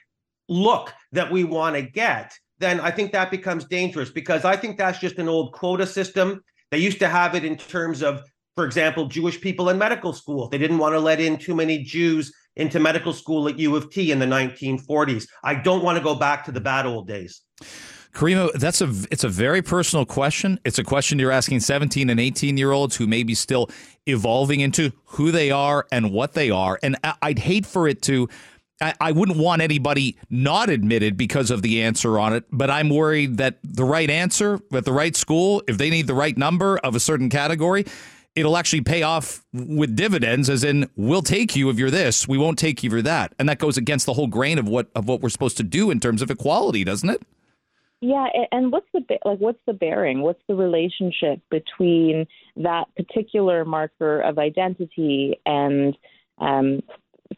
look 0.47 0.93
that 1.11 1.31
we 1.31 1.43
want 1.43 1.75
to 1.75 1.81
get, 1.81 2.33
then 2.59 2.79
I 2.79 2.91
think 2.91 3.11
that 3.11 3.31
becomes 3.31 3.65
dangerous 3.65 4.09
because 4.09 4.45
I 4.45 4.55
think 4.55 4.77
that's 4.77 4.99
just 4.99 5.17
an 5.17 5.27
old 5.27 5.53
quota 5.53 5.85
system. 5.85 6.43
They 6.71 6.79
used 6.79 6.99
to 6.99 7.07
have 7.07 7.35
it 7.35 7.45
in 7.45 7.57
terms 7.57 8.01
of, 8.01 8.21
for 8.55 8.65
example, 8.65 9.07
Jewish 9.07 9.39
people 9.39 9.69
in 9.69 9.77
medical 9.77 10.13
school. 10.13 10.49
They 10.49 10.57
didn't 10.57 10.79
want 10.79 10.93
to 10.93 10.99
let 10.99 11.19
in 11.19 11.37
too 11.37 11.55
many 11.55 11.83
Jews 11.83 12.33
into 12.55 12.79
medical 12.79 13.13
school 13.13 13.47
at 13.47 13.59
U 13.59 13.75
of 13.75 13.89
T 13.91 14.11
in 14.11 14.19
the 14.19 14.25
1940s. 14.25 15.27
I 15.43 15.55
don't 15.55 15.83
want 15.83 15.97
to 15.97 16.03
go 16.03 16.15
back 16.15 16.43
to 16.45 16.51
the 16.51 16.59
bad 16.59 16.85
old 16.85 17.07
days. 17.07 17.41
Caryma, 18.13 18.51
that's 18.53 18.81
a 18.81 18.91
it's 19.11 19.23
a 19.23 19.29
very 19.29 19.61
personal 19.61 20.03
question. 20.03 20.59
It's 20.65 20.79
a 20.79 20.83
question 20.83 21.19
you're 21.19 21.31
asking 21.31 21.59
17 21.59 22.09
and 22.09 22.19
18 22.19 22.57
year 22.57 22.71
olds 22.71 22.95
who 22.95 23.05
may 23.05 23.21
be 23.21 23.35
still 23.35 23.69
evolving 24.07 24.59
into 24.59 24.91
who 25.05 25.29
they 25.29 25.51
are 25.51 25.85
and 25.91 26.11
what 26.11 26.33
they 26.33 26.49
are. 26.49 26.79
And 26.81 26.97
I'd 27.21 27.37
hate 27.37 27.65
for 27.65 27.87
it 27.87 28.01
to 28.03 28.27
I, 28.81 28.93
I 28.99 29.11
wouldn't 29.11 29.37
want 29.37 29.61
anybody 29.61 30.17
not 30.29 30.69
admitted 30.69 31.17
because 31.17 31.51
of 31.51 31.61
the 31.61 31.81
answer 31.81 32.19
on 32.19 32.33
it, 32.33 32.45
but 32.51 32.69
I'm 32.69 32.89
worried 32.89 33.37
that 33.37 33.57
the 33.63 33.83
right 33.83 34.09
answer 34.09 34.59
at 34.73 34.85
the 34.85 34.93
right 34.93 35.15
school, 35.15 35.63
if 35.67 35.77
they 35.77 35.89
need 35.89 36.07
the 36.07 36.13
right 36.13 36.37
number 36.37 36.77
of 36.79 36.95
a 36.95 36.99
certain 36.99 37.29
category, 37.29 37.85
it'll 38.35 38.55
actually 38.55 38.81
pay 38.81 39.01
off 39.01 39.43
with 39.51 39.95
dividends 39.95 40.47
as 40.47 40.63
in 40.63 40.87
we'll 40.95 41.23
take 41.23 41.55
you 41.55 41.69
if 41.71 41.79
you're 41.79 41.89
this 41.89 42.27
we 42.27 42.37
won't 42.37 42.59
take 42.59 42.83
you 42.83 42.89
for 42.89 43.01
that. 43.01 43.33
And 43.39 43.49
that 43.49 43.57
goes 43.57 43.77
against 43.77 44.05
the 44.05 44.13
whole 44.13 44.27
grain 44.27 44.59
of 44.59 44.67
what 44.67 44.89
of 44.95 45.07
what 45.07 45.21
we're 45.21 45.29
supposed 45.29 45.57
to 45.57 45.63
do 45.63 45.89
in 45.89 45.99
terms 45.99 46.21
of 46.21 46.29
equality 46.29 46.83
doesn't 46.83 47.09
it? 47.09 47.23
Yeah 47.99 48.27
and 48.51 48.71
what's 48.71 48.85
the 48.93 49.01
like 49.25 49.39
what's 49.39 49.59
the 49.65 49.73
bearing? 49.73 50.21
What's 50.21 50.41
the 50.47 50.53
relationship 50.53 51.41
between 51.49 52.27
that 52.57 52.85
particular 52.95 53.65
marker 53.65 54.21
of 54.21 54.37
identity 54.37 55.39
and 55.47 55.97
um, 56.39 56.83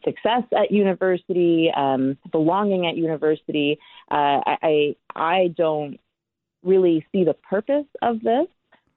success 0.04 0.42
at 0.56 0.70
university, 0.70 1.70
um, 1.76 2.16
belonging 2.32 2.86
at 2.86 2.96
university. 2.96 3.78
Uh, 4.10 4.40
I 4.46 4.96
I 5.14 5.54
don't 5.56 5.98
really 6.62 7.06
see 7.12 7.24
the 7.24 7.34
purpose 7.34 7.86
of 8.02 8.20
this. 8.20 8.46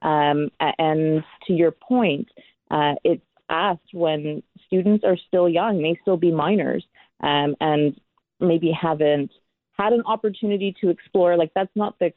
Um, 0.02 0.50
and 0.60 1.24
to 1.48 1.54
your 1.54 1.72
point, 1.72 2.28
uh, 2.70 2.96
it's 3.04 3.24
asked 3.50 3.94
when 3.94 4.44
students 4.66 5.06
are 5.06 5.18
still 5.28 5.48
young, 5.48 5.82
may 5.82 5.98
still 6.02 6.18
be 6.18 6.32
minors, 6.32 6.86
um, 7.22 7.56
and 7.62 8.00
maybe 8.40 8.72
haven't 8.72 9.32
had 9.78 9.94
an 9.94 10.04
opportunity 10.06 10.76
to 10.82 10.90
explore. 10.90 11.38
Like 11.38 11.52
that's 11.56 11.72
not 11.76 11.98
the 12.00 12.12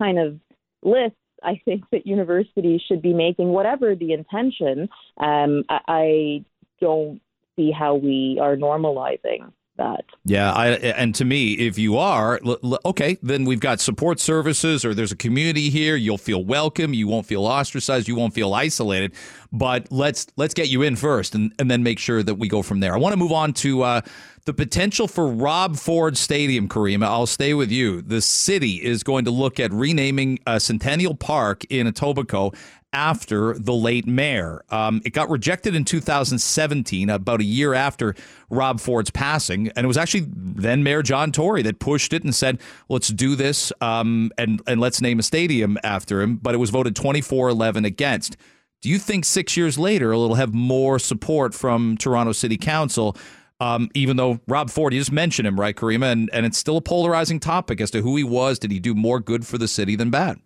kind 0.00 0.18
of 0.18 0.38
list 0.82 1.16
I 1.42 1.60
think 1.64 1.84
that 1.92 2.06
universities 2.06 2.80
should 2.86 3.02
be 3.02 3.12
making, 3.12 3.48
whatever 3.48 3.94
the 3.94 4.12
intention. 4.12 4.88
Um, 5.18 5.64
I, 5.68 5.80
I 5.86 6.44
don't 6.80 7.20
see 7.56 7.72
how 7.72 7.94
we 7.94 8.38
are 8.40 8.56
normalizing 8.56 9.52
that. 9.78 10.04
Yeah, 10.24 10.52
I, 10.52 10.68
and 10.68 11.14
to 11.16 11.24
me, 11.24 11.52
if 11.54 11.78
you 11.78 11.98
are 11.98 12.40
okay, 12.84 13.18
then 13.22 13.44
we've 13.44 13.60
got 13.60 13.80
support 13.80 14.20
services, 14.20 14.84
or 14.84 14.94
there's 14.94 15.12
a 15.12 15.16
community 15.16 15.70
here. 15.70 15.96
You'll 15.96 16.18
feel 16.18 16.44
welcome. 16.44 16.94
You 16.94 17.08
won't 17.08 17.26
feel 17.26 17.46
ostracized. 17.46 18.08
You 18.08 18.16
won't 18.16 18.34
feel 18.34 18.54
isolated. 18.54 19.12
But 19.52 19.90
let's 19.90 20.26
let's 20.36 20.54
get 20.54 20.68
you 20.68 20.82
in 20.82 20.96
first, 20.96 21.34
and, 21.34 21.52
and 21.58 21.70
then 21.70 21.82
make 21.82 21.98
sure 21.98 22.22
that 22.22 22.34
we 22.34 22.48
go 22.48 22.62
from 22.62 22.80
there. 22.80 22.94
I 22.94 22.98
want 22.98 23.12
to 23.12 23.18
move 23.18 23.32
on 23.32 23.52
to 23.54 23.82
uh, 23.82 24.00
the 24.46 24.54
potential 24.54 25.08
for 25.08 25.26
Rob 25.26 25.76
Ford 25.76 26.16
Stadium, 26.16 26.68
Caryma. 26.68 27.04
I'll 27.04 27.26
stay 27.26 27.52
with 27.52 27.70
you. 27.70 28.00
The 28.00 28.20
city 28.20 28.82
is 28.82 29.02
going 29.02 29.24
to 29.24 29.32
look 29.32 29.58
at 29.58 29.72
renaming 29.72 30.38
uh, 30.46 30.60
Centennial 30.60 31.16
Park 31.16 31.64
in 31.68 31.88
Etobicoke 31.88 32.56
after 32.92 33.58
the 33.58 33.74
late 33.74 34.06
mayor. 34.06 34.62
Um, 34.70 35.02
it 35.04 35.12
got 35.12 35.28
rejected 35.28 35.74
in 35.74 35.84
2017, 35.84 37.10
about 37.10 37.40
a 37.40 37.44
year 37.44 37.74
after 37.74 38.14
Rob 38.48 38.78
Ford's 38.78 39.10
passing, 39.10 39.68
and 39.74 39.84
it 39.84 39.88
was 39.88 39.98
actually 39.98 40.26
then 40.30 40.84
Mayor 40.84 41.02
John 41.02 41.32
Tory 41.32 41.62
that 41.62 41.80
pushed 41.80 42.12
it 42.12 42.22
and 42.22 42.32
said, 42.32 42.60
"Let's 42.88 43.08
do 43.08 43.34
this 43.34 43.72
um, 43.80 44.30
and 44.38 44.62
and 44.68 44.80
let's 44.80 45.00
name 45.00 45.18
a 45.18 45.24
stadium 45.24 45.76
after 45.82 46.22
him." 46.22 46.36
But 46.36 46.54
it 46.54 46.58
was 46.58 46.70
voted 46.70 46.94
24-11 46.94 47.84
against. 47.84 48.36
Do 48.80 48.90
you 48.90 48.98
think 49.00 49.24
six 49.24 49.56
years 49.56 49.76
later 49.76 50.12
it'll 50.12 50.36
have 50.36 50.54
more 50.54 51.00
support 51.00 51.52
from 51.52 51.96
Toronto 51.96 52.30
City 52.30 52.56
Council? 52.56 53.16
Um, 53.58 53.88
even 53.94 54.16
though 54.16 54.40
Rob 54.46 54.68
Ford, 54.68 54.92
you 54.92 55.00
just 55.00 55.12
mentioned 55.12 55.48
him, 55.48 55.58
right, 55.58 55.74
Caryma, 55.74 56.12
and, 56.12 56.30
and 56.32 56.44
it's 56.44 56.58
still 56.58 56.76
a 56.76 56.82
polarizing 56.82 57.40
topic 57.40 57.80
as 57.80 57.90
to 57.92 58.02
who 58.02 58.16
he 58.16 58.24
was. 58.24 58.58
Did 58.58 58.70
he 58.70 58.78
do 58.78 58.94
more 58.94 59.18
good 59.18 59.46
for 59.46 59.56
the 59.56 59.68
city 59.68 59.96
than 59.96 60.10
bad? 60.10 60.38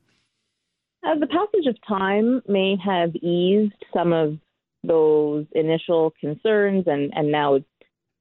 Uh, 1.04 1.18
the 1.18 1.26
passage 1.26 1.66
of 1.66 1.76
time 1.88 2.40
may 2.46 2.76
have 2.84 3.14
eased 3.16 3.74
some 3.92 4.12
of 4.12 4.38
those 4.84 5.46
initial 5.52 6.14
concerns, 6.20 6.84
and, 6.86 7.12
and 7.14 7.32
now 7.32 7.58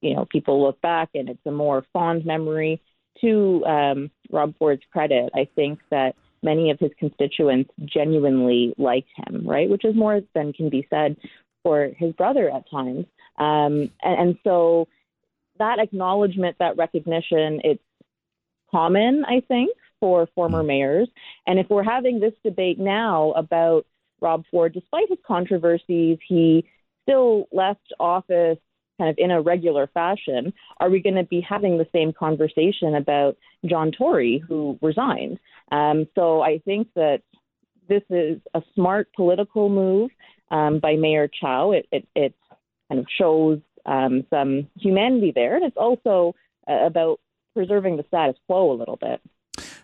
you 0.02 0.16
know, 0.16 0.26
people 0.26 0.64
look 0.64 0.80
back 0.82 1.10
and 1.14 1.30
it's 1.30 1.46
a 1.46 1.52
more 1.52 1.86
fond 1.94 2.26
memory. 2.26 2.82
To 3.22 3.66
um, 3.66 4.12
Rob 4.32 4.54
Ford's 4.58 4.84
credit, 4.94 5.30
I 5.36 5.50
think 5.54 5.80
that 5.92 6.16
many 6.42 6.72
of 6.72 6.80
his 6.80 6.92
constituents 6.98 7.70
genuinely 7.84 8.74
liked 8.78 9.10
him, 9.18 9.46
right? 9.46 9.70
Which 9.70 9.84
is 9.84 9.94
more 9.94 10.22
than 10.34 10.54
can 10.54 10.70
be 10.70 10.88
said 10.90 11.18
for 11.64 11.90
his 11.98 12.14
brother 12.14 12.50
at 12.50 12.70
times. 12.70 13.06
Um, 13.38 13.92
and, 14.02 14.20
and 14.20 14.38
so 14.44 14.88
that 15.58 15.80
acknowledgement, 15.80 16.58
that 16.60 16.78
recognition, 16.78 17.62
it's 17.64 17.84
common, 18.72 19.24
I 19.26 19.42
think, 19.48 19.72
for 20.00 20.28
former 20.36 20.64
mayors. 20.64 21.10
And 21.46 21.60
if 21.60 21.70
we're 21.70 21.84
having 21.84 22.20
this 22.20 22.34
debate 22.44 22.80
now 22.80 23.32
about 23.32 23.86
Rob 24.22 24.44
Ford, 24.52 24.74
despite 24.74 25.10
his 25.10 25.18
controversies, 25.26 26.18
he 26.28 26.66
still 27.04 27.48
left 27.52 27.94
office 28.00 28.58
kind 28.98 29.10
of 29.10 29.16
in 29.18 29.32
a 29.32 29.42
regular 29.42 29.88
fashion. 29.88 30.54
Are 30.78 30.90
we 30.90 31.02
going 31.02 31.16
to 31.16 31.24
be 31.24 31.42
having 31.42 31.78
the 31.78 31.88
same 31.94 32.14
conversation 32.14 32.96
about 32.96 33.38
John 33.66 33.92
Tory, 33.92 34.44
who 34.46 34.78
resigned? 34.82 35.40
Um, 35.72 36.08
so 36.16 36.42
I 36.42 36.60
think 36.66 36.90
that 36.96 37.22
this 37.88 38.04
is 38.10 38.40
a 38.54 38.62
smart 38.76 39.10
political 39.16 39.70
move 39.70 40.12
um, 40.52 40.80
by 40.80 40.96
Mayor 40.96 41.28
Chow. 41.28 41.72
It, 41.72 41.88
it, 41.92 42.08
it 42.16 42.34
kind 42.90 43.00
of 43.00 43.08
shows 43.18 43.60
um, 43.86 44.26
some 44.30 44.68
humanity 44.78 45.32
there, 45.34 45.56
and 45.56 45.66
it's 45.66 45.78
also 45.78 46.36
uh, 46.68 46.86
about 46.86 47.20
preserving 47.56 47.98
the 47.98 48.06
status 48.08 48.36
quo 48.48 48.72
a 48.72 48.78
little 48.78 48.98
bit. 48.98 49.22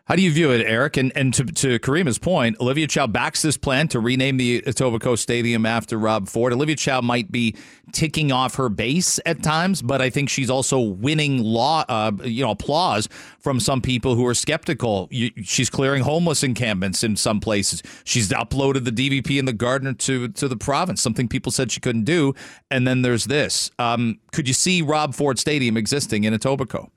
How 0.06 0.16
do 0.16 0.22
you 0.22 0.32
view 0.32 0.52
it, 0.52 0.64
Eric? 0.64 0.98
And 0.98 1.12
and 1.16 1.34
to, 1.34 1.44
to 1.44 1.80
Caryma's 1.80 2.20
point, 2.20 2.58
Olivia 2.62 2.86
Chow 2.86 3.08
backs 3.08 3.42
this 3.42 3.58
plan 3.58 3.88
to 3.88 4.00
rename 4.00 4.38
the 4.38 4.62
Etobicoke 4.62 5.18
Stadium 5.18 5.66
after 5.66 5.98
Rob 5.98 6.30
Ford. 6.30 6.54
Olivia 6.54 6.76
Chow 6.76 7.02
might 7.02 7.32
be 7.32 7.56
ticking 7.92 8.32
off 8.32 8.54
her 8.56 8.70
base 8.70 9.20
at 9.26 9.42
times, 9.42 9.82
but 9.82 10.04
I 10.04 10.12
think 10.12 10.30
she's 10.30 10.50
also 10.52 10.80
winning 10.80 11.42
law, 11.42 11.86
uh, 11.90 12.12
you 12.24 12.44
know, 12.44 12.52
applause 12.52 13.10
from 13.40 13.60
some 13.60 13.82
people 13.82 14.14
who 14.14 14.28
are 14.28 14.36
skeptical. 14.36 15.08
You, 15.10 15.32
she's 15.44 15.72
clearing 15.72 16.04
homeless 16.04 16.44
encampments 16.44 17.04
in 17.04 17.16
some 17.16 17.40
places. 17.40 17.82
She's 18.04 18.30
uploaded 18.30 18.86
the 18.86 18.92
DVP 18.92 19.40
and 19.40 19.48
the 19.48 19.54
Gardiner 19.54 19.94
to 19.94 20.28
to 20.28 20.48
the 20.48 20.58
province, 20.58 21.02
something 21.02 21.28
people 21.28 21.52
said 21.52 21.72
she 21.72 21.80
couldn't 21.80 22.04
do. 22.04 22.36
And 22.70 22.88
then 22.88 23.02
there's 23.02 23.26
this. 23.26 23.72
Um, 23.80 24.20
could 24.32 24.48
you 24.48 24.54
see 24.54 24.84
Rob 24.84 25.16
Ford 25.16 25.40
Stadium 25.40 25.78
existing 25.78 26.26
in 26.26 26.34
Etobicoke? 26.36 26.92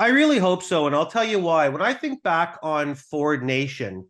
I 0.00 0.08
really 0.08 0.38
hope 0.38 0.62
so. 0.62 0.86
And 0.86 0.94
I'll 0.94 1.06
tell 1.06 1.24
you 1.24 1.40
why. 1.40 1.68
When 1.68 1.82
I 1.82 1.92
think 1.92 2.22
back 2.22 2.58
on 2.62 2.94
Ford 2.94 3.42
Nation, 3.42 4.06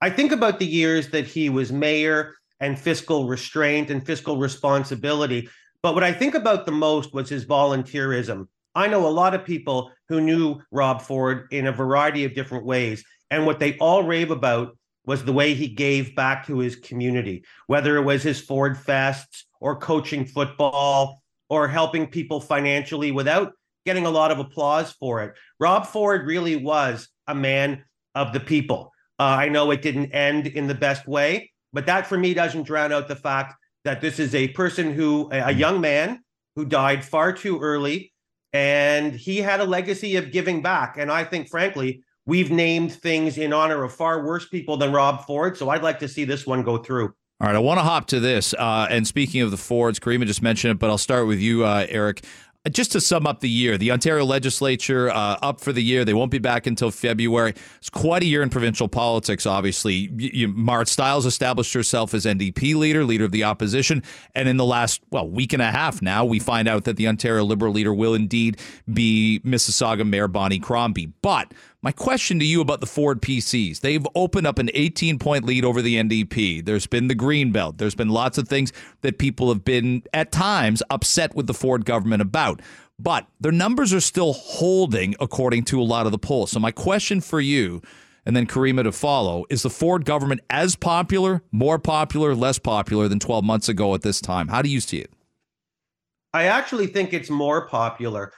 I 0.00 0.08
think 0.08 0.30
about 0.30 0.58
the 0.58 0.66
years 0.66 1.08
that 1.10 1.26
he 1.26 1.48
was 1.48 1.72
mayor 1.72 2.34
and 2.60 2.78
fiscal 2.78 3.26
restraint 3.26 3.90
and 3.90 4.06
fiscal 4.06 4.36
responsibility. 4.36 5.48
But 5.82 5.94
what 5.94 6.04
I 6.04 6.12
think 6.12 6.36
about 6.36 6.64
the 6.64 6.72
most 6.72 7.12
was 7.12 7.28
his 7.28 7.44
volunteerism. 7.44 8.46
I 8.74 8.86
know 8.86 9.06
a 9.06 9.10
lot 9.10 9.34
of 9.34 9.44
people 9.44 9.90
who 10.08 10.20
knew 10.20 10.60
Rob 10.70 11.02
Ford 11.02 11.48
in 11.50 11.66
a 11.66 11.72
variety 11.72 12.24
of 12.24 12.34
different 12.34 12.64
ways. 12.64 13.04
And 13.30 13.44
what 13.44 13.58
they 13.58 13.76
all 13.78 14.04
rave 14.04 14.30
about 14.30 14.78
was 15.04 15.24
the 15.24 15.32
way 15.32 15.54
he 15.54 15.66
gave 15.66 16.14
back 16.14 16.46
to 16.46 16.58
his 16.58 16.76
community, 16.76 17.44
whether 17.66 17.96
it 17.96 18.02
was 18.02 18.22
his 18.22 18.40
Ford 18.40 18.76
Fests 18.76 19.42
or 19.60 19.74
coaching 19.74 20.24
football 20.24 21.22
or 21.48 21.66
helping 21.66 22.06
people 22.06 22.40
financially 22.40 23.10
without 23.10 23.52
getting 23.84 24.06
a 24.06 24.10
lot 24.10 24.30
of 24.30 24.38
applause 24.38 24.92
for 24.92 25.22
it. 25.22 25.34
Rob 25.58 25.86
Ford 25.86 26.26
really 26.26 26.56
was 26.56 27.08
a 27.26 27.34
man 27.34 27.84
of 28.14 28.32
the 28.32 28.40
people. 28.40 28.92
Uh, 29.18 29.36
I 29.40 29.48
know 29.48 29.70
it 29.70 29.82
didn't 29.82 30.12
end 30.12 30.46
in 30.46 30.66
the 30.66 30.74
best 30.74 31.06
way, 31.06 31.50
but 31.72 31.86
that 31.86 32.06
for 32.06 32.18
me 32.18 32.34
doesn't 32.34 32.64
drown 32.64 32.92
out 32.92 33.08
the 33.08 33.16
fact 33.16 33.54
that 33.84 34.00
this 34.00 34.18
is 34.18 34.34
a 34.34 34.48
person 34.48 34.92
who, 34.92 35.28
a 35.32 35.52
young 35.52 35.80
man 35.80 36.20
who 36.56 36.64
died 36.64 37.04
far 37.04 37.32
too 37.32 37.60
early, 37.60 38.12
and 38.52 39.12
he 39.12 39.38
had 39.38 39.60
a 39.60 39.64
legacy 39.64 40.16
of 40.16 40.30
giving 40.30 40.62
back. 40.62 40.96
And 40.98 41.10
I 41.10 41.24
think, 41.24 41.48
frankly, 41.48 42.02
we've 42.26 42.50
named 42.50 42.92
things 42.92 43.38
in 43.38 43.52
honor 43.52 43.82
of 43.82 43.92
far 43.92 44.24
worse 44.24 44.48
people 44.48 44.76
than 44.76 44.92
Rob 44.92 45.24
Ford. 45.26 45.56
So 45.56 45.70
I'd 45.70 45.82
like 45.82 45.98
to 46.00 46.08
see 46.08 46.24
this 46.24 46.46
one 46.46 46.62
go 46.62 46.78
through. 46.78 47.14
All 47.40 47.48
right, 47.48 47.56
I 47.56 47.58
want 47.58 47.78
to 47.78 47.84
hop 47.84 48.06
to 48.08 48.20
this. 48.20 48.54
Uh, 48.54 48.86
and 48.88 49.04
speaking 49.06 49.40
of 49.40 49.50
the 49.50 49.56
Fords, 49.56 49.98
Caryma 49.98 50.26
just 50.26 50.42
mentioned 50.42 50.72
it, 50.72 50.78
but 50.78 50.90
I'll 50.90 50.98
start 50.98 51.26
with 51.26 51.40
you, 51.40 51.64
uh, 51.64 51.86
Eric 51.88 52.24
just 52.70 52.92
to 52.92 53.00
sum 53.00 53.26
up 53.26 53.40
the 53.40 53.48
year, 53.48 53.76
the 53.76 53.90
Ontario 53.90 54.24
legislature 54.24 55.10
uh, 55.10 55.36
up 55.42 55.60
for 55.60 55.72
the 55.72 55.82
year. 55.82 56.04
They 56.04 56.14
won't 56.14 56.30
be 56.30 56.38
back 56.38 56.68
until 56.68 56.92
February. 56.92 57.54
It's 57.78 57.90
quite 57.90 58.22
a 58.22 58.26
year 58.26 58.42
in 58.42 58.50
provincial 58.50 58.86
politics, 58.86 59.46
obviously. 59.46 60.10
You, 60.16 60.46
Marit 60.48 60.86
Stiles 60.86 61.26
established 61.26 61.74
herself 61.74 62.14
as 62.14 62.24
NDP 62.24 62.76
leader, 62.76 63.04
leader 63.04 63.24
of 63.24 63.32
the 63.32 63.42
opposition. 63.42 64.04
And 64.36 64.48
in 64.48 64.58
the 64.58 64.64
last, 64.64 65.02
well, 65.10 65.28
week 65.28 65.52
and 65.52 65.60
a 65.60 65.72
half 65.72 66.00
now, 66.00 66.24
we 66.24 66.38
find 66.38 66.68
out 66.68 66.84
that 66.84 66.96
the 66.96 67.08
Ontario 67.08 67.42
Liberal 67.44 67.72
leader 67.72 67.92
will 67.92 68.14
indeed 68.14 68.60
be 68.92 69.40
Mississauga 69.44 70.08
Mayor 70.08 70.28
Bonnie 70.28 70.60
Crombie. 70.60 71.06
But 71.20 71.52
my 71.82 71.90
question 71.90 72.38
to 72.38 72.44
you 72.44 72.60
about 72.60 72.80
the 72.80 72.86
Ford 72.86 73.20
PCs 73.20 73.80
they've 73.80 74.06
opened 74.14 74.46
up 74.46 74.58
an 74.58 74.70
18 74.72 75.18
point 75.18 75.44
lead 75.44 75.64
over 75.64 75.82
the 75.82 75.96
NDP. 75.96 76.64
There's 76.64 76.86
been 76.86 77.08
the 77.08 77.14
Greenbelt. 77.14 77.78
There's 77.78 77.94
been 77.94 78.08
lots 78.08 78.38
of 78.38 78.48
things 78.48 78.72
that 79.00 79.18
people 79.18 79.48
have 79.48 79.64
been, 79.64 80.04
at 80.14 80.32
times, 80.32 80.82
upset 80.90 81.34
with 81.34 81.46
the 81.46 81.54
Ford 81.54 81.84
government 81.84 82.22
about. 82.22 82.62
But 82.98 83.26
their 83.40 83.52
numbers 83.52 83.92
are 83.92 84.00
still 84.00 84.32
holding 84.32 85.16
according 85.18 85.64
to 85.64 85.80
a 85.80 85.82
lot 85.82 86.06
of 86.06 86.12
the 86.12 86.18
polls. 86.18 86.52
So, 86.52 86.60
my 86.60 86.70
question 86.70 87.20
for 87.20 87.40
you, 87.40 87.82
and 88.24 88.36
then 88.36 88.46
Caryma 88.46 88.84
to 88.84 88.92
follow, 88.92 89.44
is 89.50 89.62
the 89.62 89.70
Ford 89.70 90.04
government 90.04 90.42
as 90.50 90.76
popular, 90.76 91.42
more 91.50 91.80
popular, 91.80 92.34
less 92.36 92.60
popular 92.60 93.08
than 93.08 93.18
12 93.18 93.44
months 93.44 93.68
ago 93.68 93.92
at 93.94 94.02
this 94.02 94.20
time? 94.20 94.48
How 94.48 94.62
do 94.62 94.68
you 94.68 94.80
see 94.80 94.98
it? 94.98 95.12
I 96.32 96.44
actually 96.44 96.86
think 96.86 97.12
it's 97.12 97.28
more 97.28 97.66
popular. 97.66 98.32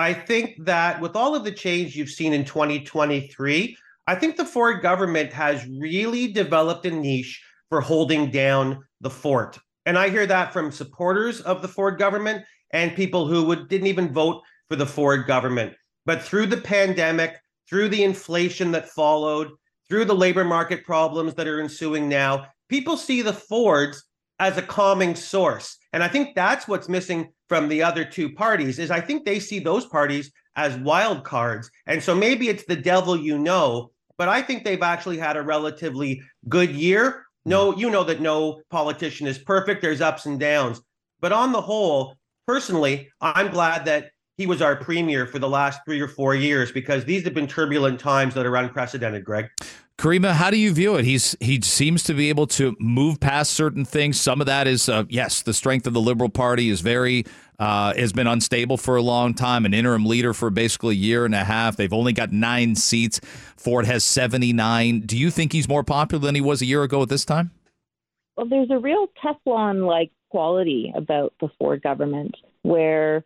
I 0.00 0.14
think 0.14 0.64
that 0.64 0.98
with 1.00 1.14
all 1.14 1.34
of 1.34 1.44
the 1.44 1.52
change 1.52 1.94
you've 1.94 2.08
seen 2.08 2.32
in 2.32 2.44
2023, 2.44 3.76
I 4.06 4.14
think 4.14 4.36
the 4.36 4.46
Ford 4.46 4.80
government 4.80 5.30
has 5.32 5.66
really 5.78 6.32
developed 6.32 6.86
a 6.86 6.90
niche 6.90 7.42
for 7.68 7.82
holding 7.82 8.30
down 8.30 8.82
the 9.02 9.10
fort. 9.10 9.58
And 9.84 9.98
I 9.98 10.08
hear 10.08 10.26
that 10.26 10.54
from 10.54 10.72
supporters 10.72 11.42
of 11.42 11.60
the 11.60 11.68
Ford 11.68 11.98
government 11.98 12.44
and 12.72 12.96
people 12.96 13.26
who 13.26 13.44
would, 13.44 13.68
didn't 13.68 13.88
even 13.88 14.12
vote 14.12 14.42
for 14.70 14.76
the 14.76 14.86
Ford 14.86 15.26
government. 15.26 15.74
But 16.06 16.22
through 16.22 16.46
the 16.46 16.56
pandemic, 16.56 17.36
through 17.68 17.90
the 17.90 18.02
inflation 18.02 18.72
that 18.72 18.88
followed, 18.88 19.50
through 19.88 20.06
the 20.06 20.14
labor 20.14 20.44
market 20.44 20.82
problems 20.84 21.34
that 21.34 21.46
are 21.46 21.60
ensuing 21.60 22.08
now, 22.08 22.46
people 22.70 22.96
see 22.96 23.20
the 23.20 23.34
Fords 23.34 24.02
as 24.40 24.56
a 24.56 24.62
calming 24.62 25.14
source. 25.14 25.76
And 25.92 26.02
I 26.02 26.08
think 26.08 26.34
that's 26.34 26.66
what's 26.66 26.88
missing 26.88 27.32
from 27.48 27.68
the 27.68 27.82
other 27.82 28.04
two 28.04 28.32
parties 28.32 28.78
is 28.78 28.90
I 28.90 29.00
think 29.00 29.24
they 29.24 29.38
see 29.38 29.60
those 29.60 29.86
parties 29.86 30.32
as 30.56 30.76
wild 30.78 31.22
cards. 31.24 31.70
And 31.86 32.02
so 32.02 32.14
maybe 32.14 32.48
it's 32.48 32.64
the 32.64 32.74
devil 32.74 33.16
you 33.16 33.38
know, 33.38 33.92
but 34.16 34.28
I 34.28 34.42
think 34.42 34.64
they've 34.64 34.82
actually 34.82 35.18
had 35.18 35.36
a 35.36 35.42
relatively 35.42 36.22
good 36.48 36.70
year. 36.70 37.26
No, 37.44 37.72
mm. 37.72 37.78
you 37.78 37.90
know 37.90 38.02
that 38.04 38.20
no 38.20 38.62
politician 38.70 39.26
is 39.26 39.38
perfect. 39.38 39.82
There's 39.82 40.00
ups 40.00 40.26
and 40.26 40.40
downs. 40.40 40.80
But 41.20 41.32
on 41.32 41.52
the 41.52 41.60
whole, 41.60 42.16
personally, 42.46 43.10
I'm 43.20 43.50
glad 43.50 43.84
that 43.84 44.10
he 44.38 44.46
was 44.46 44.62
our 44.62 44.76
premier 44.76 45.26
for 45.26 45.38
the 45.38 45.48
last 45.48 45.80
three 45.84 46.00
or 46.00 46.08
four 46.08 46.34
years 46.34 46.72
because 46.72 47.04
these 47.04 47.24
have 47.24 47.34
been 47.34 47.46
turbulent 47.46 48.00
times 48.00 48.32
that 48.34 48.46
are 48.46 48.56
unprecedented, 48.56 49.22
Greg. 49.22 49.48
Caryma, 50.00 50.32
how 50.32 50.50
do 50.50 50.56
you 50.56 50.72
view 50.72 50.96
it? 50.96 51.04
He's 51.04 51.36
he 51.40 51.60
seems 51.60 52.02
to 52.04 52.14
be 52.14 52.30
able 52.30 52.46
to 52.46 52.74
move 52.80 53.20
past 53.20 53.52
certain 53.52 53.84
things. 53.84 54.18
Some 54.18 54.40
of 54.40 54.46
that 54.46 54.66
is 54.66 54.88
uh, 54.88 55.04
yes, 55.10 55.42
the 55.42 55.52
strength 55.52 55.86
of 55.86 55.92
the 55.92 56.00
Liberal 56.00 56.30
Party 56.30 56.70
is 56.70 56.80
very 56.80 57.26
uh, 57.58 57.92
has 57.92 58.10
been 58.10 58.26
unstable 58.26 58.78
for 58.78 58.96
a 58.96 59.02
long 59.02 59.34
time. 59.34 59.66
An 59.66 59.74
interim 59.74 60.06
leader 60.06 60.32
for 60.32 60.48
basically 60.48 60.94
a 60.94 60.96
year 60.96 61.26
and 61.26 61.34
a 61.34 61.44
half. 61.44 61.76
They've 61.76 61.92
only 61.92 62.14
got 62.14 62.32
nine 62.32 62.76
seats. 62.76 63.20
Ford 63.58 63.84
has 63.84 64.02
seventy 64.02 64.54
nine. 64.54 65.00
Do 65.00 65.18
you 65.18 65.30
think 65.30 65.52
he's 65.52 65.68
more 65.68 65.84
popular 65.84 66.24
than 66.24 66.34
he 66.34 66.40
was 66.40 66.62
a 66.62 66.66
year 66.66 66.82
ago 66.82 67.02
at 67.02 67.10
this 67.10 67.26
time? 67.26 67.50
Well, 68.38 68.46
there's 68.48 68.70
a 68.70 68.78
real 68.78 69.06
Teflon 69.22 69.86
like 69.86 70.10
quality 70.30 70.94
about 70.96 71.34
the 71.40 71.50
Ford 71.58 71.82
government 71.82 72.34
where 72.62 73.22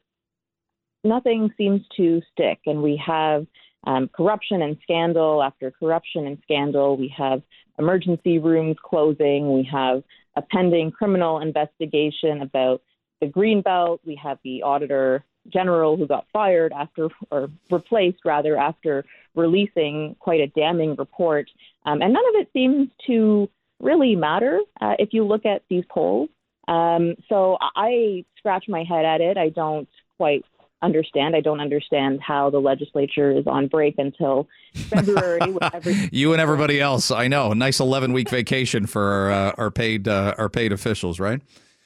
nothing 1.05 1.53
seems 1.57 1.83
to 1.99 2.21
stick, 2.33 2.59
and 2.67 2.83
we 2.83 3.01
have 3.07 3.47
um, 3.87 4.09
corruption 4.09 4.63
and 4.63 4.77
scandal 4.83 5.43
after 5.43 5.71
corruption 5.71 6.27
and 6.27 6.39
scandal. 6.43 6.97
We 6.97 7.13
have 7.17 7.43
emergency 7.79 8.39
rooms 8.39 8.77
closing. 8.83 9.53
We 9.53 9.69
have 9.71 10.03
a 10.37 10.43
pending 10.43 10.93
criminal 10.93 11.41
investigation 11.41 12.43
about 12.43 12.83
the 13.21 13.27
Greenbelt. 13.27 14.01
We 14.05 14.19
have 14.23 14.39
the 14.45 14.63
auditor 14.63 15.25
general 15.53 15.97
who 15.97 16.07
got 16.07 16.27
fired 16.33 16.73
after, 16.73 17.09
or 17.31 17.49
replaced 17.71 18.19
rather, 18.25 18.57
after 18.57 19.05
releasing 19.35 20.17
quite 20.19 20.41
a 20.41 20.47
damning 20.49 20.97
report. 20.97 21.51
Um, 21.85 22.01
and 22.03 22.13
none 22.13 22.25
of 22.35 22.41
it 22.41 22.49
seems 22.53 22.89
to 23.07 23.49
really 23.81 24.17
matter 24.17 24.61
uh, 24.81 24.95
if 24.99 25.11
you 25.13 25.25
look 25.25 25.45
at 25.45 25.63
these 25.69 25.85
polls. 25.91 26.31
Um, 26.67 27.17
so 27.29 27.59
I 27.61 28.25
scratch 28.39 28.65
my 28.69 28.85
head 28.85 29.05
at 29.05 29.21
it. 29.21 29.37
I 29.37 29.51
don't 29.51 29.89
quite 30.17 30.45
understand. 30.83 31.35
I 31.35 31.41
don't 31.41 31.61
understand 31.61 32.21
how 32.21 32.51
the 32.51 32.61
legislature 32.61 33.31
is 33.31 33.47
on 33.47 33.69
break 33.69 33.97
until 33.99 34.49
February. 34.75 35.41
you 36.13 36.33
and 36.33 36.41
everybody 36.41 36.81
else, 36.81 37.11
I 37.11 37.29
know. 37.29 37.53
Nice 37.53 37.81
eleven 37.81 38.13
week 38.13 38.29
vacation 38.29 38.87
for 38.87 39.03
our, 39.03 39.31
uh, 39.31 39.53
our 39.59 39.71
paid 39.71 40.09
uh, 40.09 40.35
our 40.39 40.49
paid 40.49 40.73
officials, 40.73 41.19
right? 41.21 41.41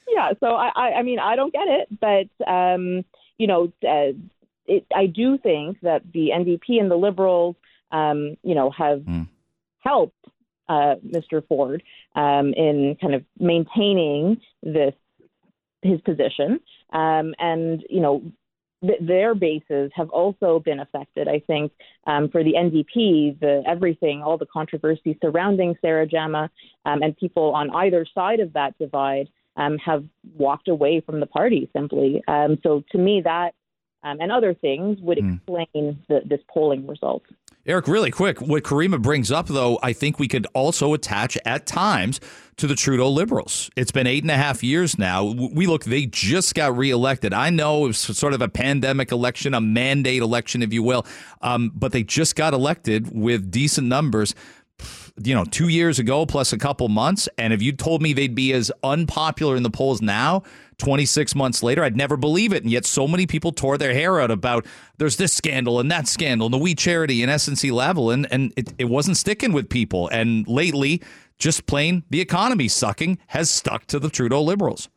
Yeah. 0.09 0.33
So 0.41 0.55
I, 0.55 0.71
I, 0.75 0.93
I 0.95 1.03
mean, 1.03 1.19
I 1.19 1.37
don't 1.37 1.53
get 1.53 1.69
it, 1.69 1.89
but 2.01 2.51
um, 2.51 3.05
you 3.39 3.47
know, 3.47 3.73
uh, 3.87 4.17
it, 4.67 4.87
I 4.95 5.07
do 5.07 5.39
think 5.39 5.81
that 5.83 6.03
the 6.13 6.31
NDP 6.35 6.81
and 6.81 6.91
the 6.91 6.97
Liberals, 6.97 7.57
um, 7.93 8.37
you 8.43 8.55
know, 8.55 8.71
have 8.71 9.01
mm. 9.01 9.29
helped 9.81 10.27
uh, 10.69 10.97
Mr. 11.07 11.47
Ford 11.47 11.83
um, 12.15 12.53
in 12.55 12.97
kind 13.01 13.15
of 13.15 13.25
maintaining 13.39 14.41
this 14.63 14.95
his 15.83 16.01
position. 16.03 16.61
Um, 16.93 17.35
and 17.39 17.85
you 17.89 18.01
know, 18.01 18.23
th- 18.85 19.01
their 19.01 19.35
bases 19.35 19.91
have 19.95 20.11
also 20.11 20.61
been 20.61 20.81
affected. 20.81 21.29
I 21.29 21.41
think 21.41 21.73
um, 22.07 22.29
for 22.29 22.43
the 22.43 22.55
NDP, 22.55 23.39
the 23.41 23.63
everything, 23.67 24.23
all 24.23 24.39
the 24.39 24.47
controversy 24.47 25.19
surrounding 25.23 25.77
Sarah 25.81 26.07
Jama, 26.07 26.51
um, 26.85 27.03
and 27.03 27.17
people 27.17 27.55
on 27.55 27.71
either 27.71 28.07
side 28.15 28.41
of 28.41 28.53
that 28.55 28.77
divide 28.79 29.29
um, 29.57 29.79
have 29.79 30.05
walked 30.37 30.69
away 30.69 31.01
from 31.01 31.21
the 31.21 31.27
party 31.27 31.69
simply. 31.73 32.23
Um, 32.29 32.59
so 32.63 32.85
to 32.93 32.99
me, 32.99 33.23
that 33.23 33.55
um, 34.05 34.19
and 34.21 34.31
other 34.31 34.55
things 34.55 34.99
would 35.01 35.19
hmm. 35.19 35.35
explain 35.35 35.67
mm. 35.75 35.97
the, 36.09 36.21
this 36.25 36.41
polling 36.49 36.87
result. 36.87 37.25
Eric, 37.69 37.87
really 37.87 38.11
quick, 38.11 38.41
what 38.41 38.63
Caryma 38.63 39.03
brings 39.03 39.31
up, 39.31 39.47
though, 39.47 39.79
I 39.83 39.93
think 39.93 40.19
we 40.19 40.27
could 40.27 40.47
also 40.55 40.95
attach 40.95 41.37
at 41.45 41.67
times 41.67 42.19
to 42.57 42.67
the 42.67 42.75
Trudeau 42.75 43.11
Liberals. 43.11 43.71
It's 43.77 43.91
been 43.91 44.07
eight 44.07 44.25
and 44.25 44.31
a 44.31 44.39
half 44.39 44.65
years 44.65 44.99
now. 44.99 45.23
We 45.53 45.67
look, 45.67 45.85
they 45.85 46.07
just 46.07 46.55
got 46.55 46.75
reelected. 46.75 47.35
I 47.35 47.51
know 47.51 47.85
it 47.85 47.89
was 47.89 47.99
sort 47.99 48.33
of 48.33 48.41
a 48.41 48.49
pandemic 48.49 49.13
election, 49.13 49.53
a 49.53 49.61
mandate 49.61 50.23
election, 50.23 50.63
if 50.63 50.73
you 50.73 50.83
will, 50.83 51.05
um, 51.43 51.71
but 51.75 51.93
they 51.93 52.03
just 52.03 52.37
got 52.37 52.55
elected 52.55 53.15
with 53.15 53.51
decent 53.51 53.87
numbers 53.87 54.35
you 55.23 55.35
know, 55.35 55.45
two 55.45 55.69
years 55.69 55.99
ago 55.99 56.25
plus 56.25 56.53
a 56.53 56.59
couple 56.59 56.89
months. 56.89 57.29
And 57.37 57.53
if 57.53 57.61
you 57.61 57.73
told 57.73 58.01
me 58.01 58.13
they'd 58.13 58.35
be 58.37 58.53
as 58.53 58.71
unpopular 58.85 59.57
in 59.57 59.65
the 59.65 59.71
polls 59.71 60.01
now, 60.01 60.45
26 60.79 61.35
months 61.35 61.63
later, 61.63 61.83
I'd 61.83 61.97
never 61.97 62.17
believe 62.17 62.53
it. 62.53 62.63
And 62.63 62.71
yet 62.73 62.87
so 62.87 63.07
many 63.09 63.27
people 63.27 63.53
tore 63.53 63.77
their 63.77 63.93
hair 63.93 64.21
out 64.21 64.31
about 64.31 64.67
there's 64.99 65.17
this 65.17 65.33
scandal 65.33 65.81
and 65.81 65.91
that 65.91 66.09
scandal, 66.09 66.47
and 66.47 66.55
the 66.55 66.59
We 66.59 66.75
Charity 66.75 67.23
and 67.23 67.31
SNC-Lavalin, 67.31 68.27
and 68.31 68.53
it, 68.57 68.73
it 68.79 68.85
wasn't 68.85 69.17
sticking 69.17 69.53
with 69.53 69.69
people. 69.69 70.09
And 70.09 70.47
lately, 70.47 71.03
just 71.39 71.67
plain 71.67 72.05
the 72.11 72.21
economy 72.21 72.69
sucking 72.69 73.19
has 73.29 73.51
stuck 73.51 73.87
to 73.87 73.99
the 73.99 74.11
Trudeau 74.11 74.43
Liberals. 74.43 74.89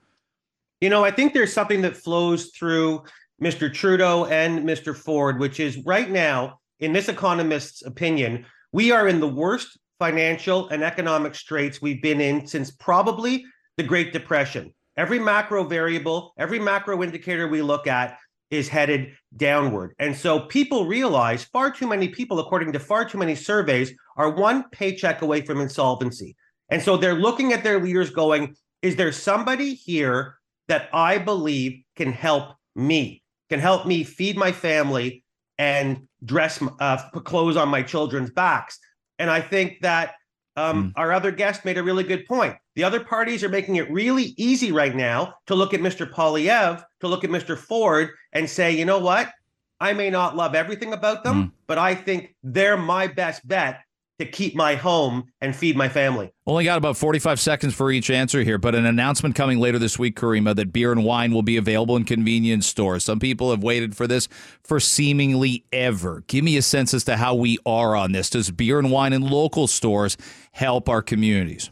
You 0.81 0.89
know, 0.89 1.03
I 1.03 1.11
think 1.11 1.33
there's 1.33 1.53
something 1.53 1.81
that 1.81 1.95
flows 1.95 2.47
through 2.47 3.03
Mr. 3.41 3.73
Trudeau 3.73 4.25
and 4.25 4.59
Mr. 4.59 4.95
Ford, 4.95 5.39
which 5.39 5.59
is 5.59 5.83
right 5.85 6.09
now, 6.09 6.59
in 6.79 6.93
this 6.93 7.09
economist's 7.09 7.83
opinion, 7.83 8.45
we 8.71 8.91
are 8.91 9.07
in 9.07 9.19
the 9.19 9.27
worst 9.27 9.79
financial 9.99 10.69
and 10.69 10.83
economic 10.83 11.35
straits 11.35 11.81
we've 11.81 12.01
been 12.01 12.21
in 12.21 12.47
since 12.47 12.71
probably 12.71 13.45
the 13.77 13.83
Great 13.83 14.13
Depression. 14.13 14.73
Every 14.97 15.19
macro 15.19 15.63
variable, 15.63 16.33
every 16.37 16.59
macro 16.59 17.01
indicator 17.01 17.47
we 17.47 17.61
look 17.61 17.87
at 17.87 18.17
is 18.49 18.67
headed 18.67 19.13
downward. 19.37 19.95
And 19.97 20.15
so 20.15 20.41
people 20.41 20.85
realize 20.85 21.45
far 21.45 21.71
too 21.71 21.87
many 21.87 22.09
people, 22.09 22.39
according 22.39 22.73
to 22.73 22.79
far 22.79 23.05
too 23.05 23.17
many 23.17 23.33
surveys, 23.33 23.93
are 24.17 24.29
one 24.29 24.69
paycheck 24.71 25.21
away 25.21 25.41
from 25.41 25.61
insolvency. 25.61 26.35
And 26.69 26.81
so 26.81 26.97
they're 26.97 27.15
looking 27.15 27.53
at 27.53 27.63
their 27.63 27.79
leaders 27.79 28.09
going, 28.09 28.55
is 28.81 28.97
there 28.97 29.11
somebody 29.11 29.73
here 29.73 30.37
that 30.67 30.89
I 30.93 31.17
believe 31.17 31.83
can 31.95 32.11
help 32.11 32.55
me, 32.75 33.23
can 33.49 33.59
help 33.59 33.85
me 33.85 34.03
feed 34.03 34.37
my 34.37 34.51
family 34.51 35.23
and 35.57 36.07
dress, 36.23 36.61
uh, 36.79 36.97
put 37.13 37.23
clothes 37.23 37.55
on 37.55 37.69
my 37.69 37.83
children's 37.83 38.31
backs? 38.31 38.79
And 39.17 39.29
I 39.29 39.39
think 39.39 39.79
that 39.81 40.15
um, 40.55 40.89
mm. 40.89 40.91
our 40.95 41.11
other 41.11 41.31
guest 41.31 41.65
made 41.65 41.77
a 41.77 41.83
really 41.83 42.03
good 42.03 42.25
point. 42.25 42.55
The 42.75 42.83
other 42.83 43.03
parties 43.03 43.43
are 43.43 43.49
making 43.49 43.75
it 43.75 43.91
really 43.91 44.33
easy 44.37 44.71
right 44.71 44.95
now 44.95 45.35
to 45.47 45.55
look 45.55 45.73
at 45.73 45.79
Mr. 45.79 46.09
Poilievre, 46.09 46.83
to 47.01 47.07
look 47.07 47.23
at 47.23 47.29
Mr. 47.29 47.57
Ford, 47.57 48.09
and 48.33 48.49
say, 48.49 48.71
you 48.71 48.85
know 48.85 48.99
what? 48.99 49.31
I 49.79 49.93
may 49.93 50.09
not 50.09 50.35
love 50.35 50.53
everything 50.53 50.93
about 50.93 51.23
them, 51.23 51.43
mm. 51.43 51.51
but 51.67 51.77
I 51.77 51.95
think 51.95 52.35
they're 52.43 52.77
my 52.77 53.07
best 53.07 53.47
bet 53.47 53.81
to 54.21 54.25
keep 54.25 54.55
my 54.55 54.75
home 54.75 55.25
and 55.41 55.55
feed 55.55 55.75
my 55.75 55.89
family. 55.89 56.31
Only 56.47 56.63
got 56.63 56.77
about 56.77 56.95
45 56.95 57.39
seconds 57.39 57.73
for 57.73 57.91
each 57.91 58.09
answer 58.09 58.43
here, 58.43 58.57
but 58.57 58.75
an 58.75 58.85
announcement 58.85 59.35
coming 59.35 59.59
later 59.59 59.77
this 59.79 59.99
week, 59.99 60.15
Caryma, 60.15 60.55
that 60.55 60.71
beer 60.71 60.91
and 60.91 61.03
wine 61.03 61.33
will 61.33 61.41
be 61.41 61.57
available 61.57 61.95
in 61.97 62.03
convenience 62.05 62.67
stores. 62.67 63.03
Some 63.03 63.19
people 63.19 63.51
have 63.51 63.63
waited 63.63 63.95
for 63.97 64.07
this 64.07 64.27
for 64.63 64.79
seemingly 64.79 65.65
ever. 65.73 66.23
Give 66.27 66.43
me 66.43 66.55
a 66.57 66.61
sense 66.61 66.93
as 66.93 67.03
to 67.05 67.17
how 67.17 67.35
we 67.35 67.57
are 67.65 67.95
on 67.95 68.11
this. 68.11 68.29
Does 68.29 68.51
beer 68.51 68.79
and 68.79 68.91
wine 68.91 69.13
in 69.13 69.21
local 69.21 69.67
stores 69.67 70.17
help 70.51 70.87
our 70.87 71.01
communities? 71.01 71.71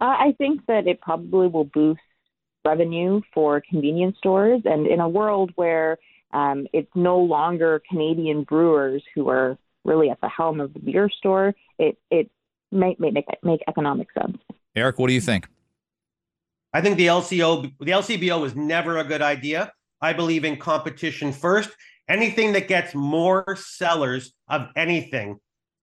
Uh, 0.00 0.04
I 0.04 0.34
think 0.38 0.66
that 0.66 0.86
it 0.86 1.00
probably 1.00 1.48
will 1.48 1.64
boost 1.64 2.00
revenue 2.64 3.20
for 3.32 3.62
convenience 3.68 4.16
stores. 4.18 4.62
And 4.64 4.86
in 4.86 5.00
a 5.00 5.08
world 5.08 5.52
where 5.56 5.98
um, 6.32 6.66
it's 6.72 6.90
no 6.94 7.18
longer 7.18 7.80
Canadian 7.88 8.42
brewers 8.44 9.02
who 9.14 9.28
are 9.28 9.56
really 9.84 10.10
at 10.10 10.20
the 10.20 10.28
helm 10.28 10.60
of 10.60 10.72
the 10.72 10.80
beer 10.80 11.08
store, 11.08 11.54
it 11.78 11.98
it 12.10 12.30
may, 12.72 12.96
may 12.98 13.10
make 13.10 13.26
make 13.42 13.60
economic 13.68 14.08
sense. 14.18 14.38
Eric, 14.74 14.98
what 14.98 15.08
do 15.08 15.14
you 15.14 15.20
think? 15.20 15.48
I 16.72 16.80
think 16.80 16.96
the 16.96 17.06
LCO 17.06 17.72
the 17.80 17.92
LCBO 17.92 18.40
was 18.40 18.56
never 18.56 18.98
a 18.98 19.04
good 19.04 19.22
idea. 19.22 19.72
I 20.00 20.12
believe 20.12 20.44
in 20.44 20.56
competition 20.56 21.32
first. 21.32 21.70
Anything 22.08 22.52
that 22.52 22.68
gets 22.68 22.94
more 22.94 23.56
sellers 23.58 24.34
of 24.48 24.68
anything 24.76 25.38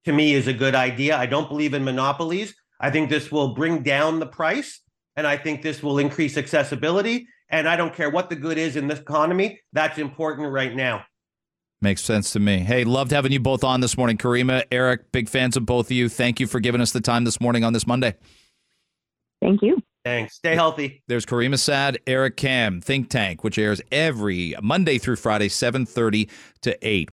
to 0.06 0.14
me 0.14 0.34
is 0.34 0.48
a 0.48 0.54
good 0.54 0.76
idea. 0.76 1.18
I 1.18 1.26
don't 1.26 1.50
believe 1.50 1.74
in 1.74 1.84
monopolies. 1.84 2.54
I 2.80 2.92
think 2.92 3.10
this 3.10 3.32
will 3.32 3.56
bring 3.56 3.82
down 3.82 4.20
the 4.20 4.28
price 4.28 4.82
and 5.16 5.26
I 5.26 5.38
think 5.38 5.62
this 5.62 5.84
will 5.84 6.00
increase 6.00 6.38
accessibility. 6.38 7.28
And 7.50 7.68
I 7.68 7.76
don't 7.76 7.94
care 7.94 8.10
what 8.10 8.30
the 8.30 8.36
good 8.36 8.58
is 8.58 8.76
in 8.76 8.88
this 8.88 9.00
economy, 9.00 9.60
that's 9.74 9.98
important 9.98 10.52
right 10.52 10.74
now. 10.74 11.04
Makes 11.84 12.04
sense 12.04 12.32
to 12.34 12.39
me. 12.39 12.60
Hey, 12.60 12.84
loved 12.84 13.12
having 13.12 13.32
you 13.32 13.39
both 13.39 13.63
on 13.63 13.82
this 13.82 13.98
morning. 13.98 14.15
Caryma, 14.15 14.65
Eric, 14.72 15.12
big 15.12 15.28
fans 15.28 15.58
of 15.58 15.65
both 15.65 15.88
of 15.88 15.91
you. 15.91 16.10
Thank 16.10 16.39
you 16.39 16.46
for 16.46 16.60
giving 16.60 16.80
us 16.80 16.91
the 16.91 17.02
time 17.02 17.24
this 17.24 17.41
morning 17.41 17.63
on 17.63 17.74
this 17.74 17.88
Monday. 17.88 18.13
Thank 19.41 19.63
you. 19.63 19.82
Thanks. 20.06 20.36
Stay 20.36 20.54
healthy. 20.54 21.02
There's 21.08 21.26
Caryma 21.26 21.58
Sa'd, 21.58 21.98
Eric 22.06 22.38
Kam, 22.38 22.82
Think 22.82 23.10
Tank, 23.10 23.44
which 23.44 23.58
airs 23.58 23.82
every 23.91 24.54
Monday 24.62 25.00
through 25.00 25.15
Friday, 25.15 25.48
7.30 25.48 26.30
to 26.62 26.88
8. 26.88 27.10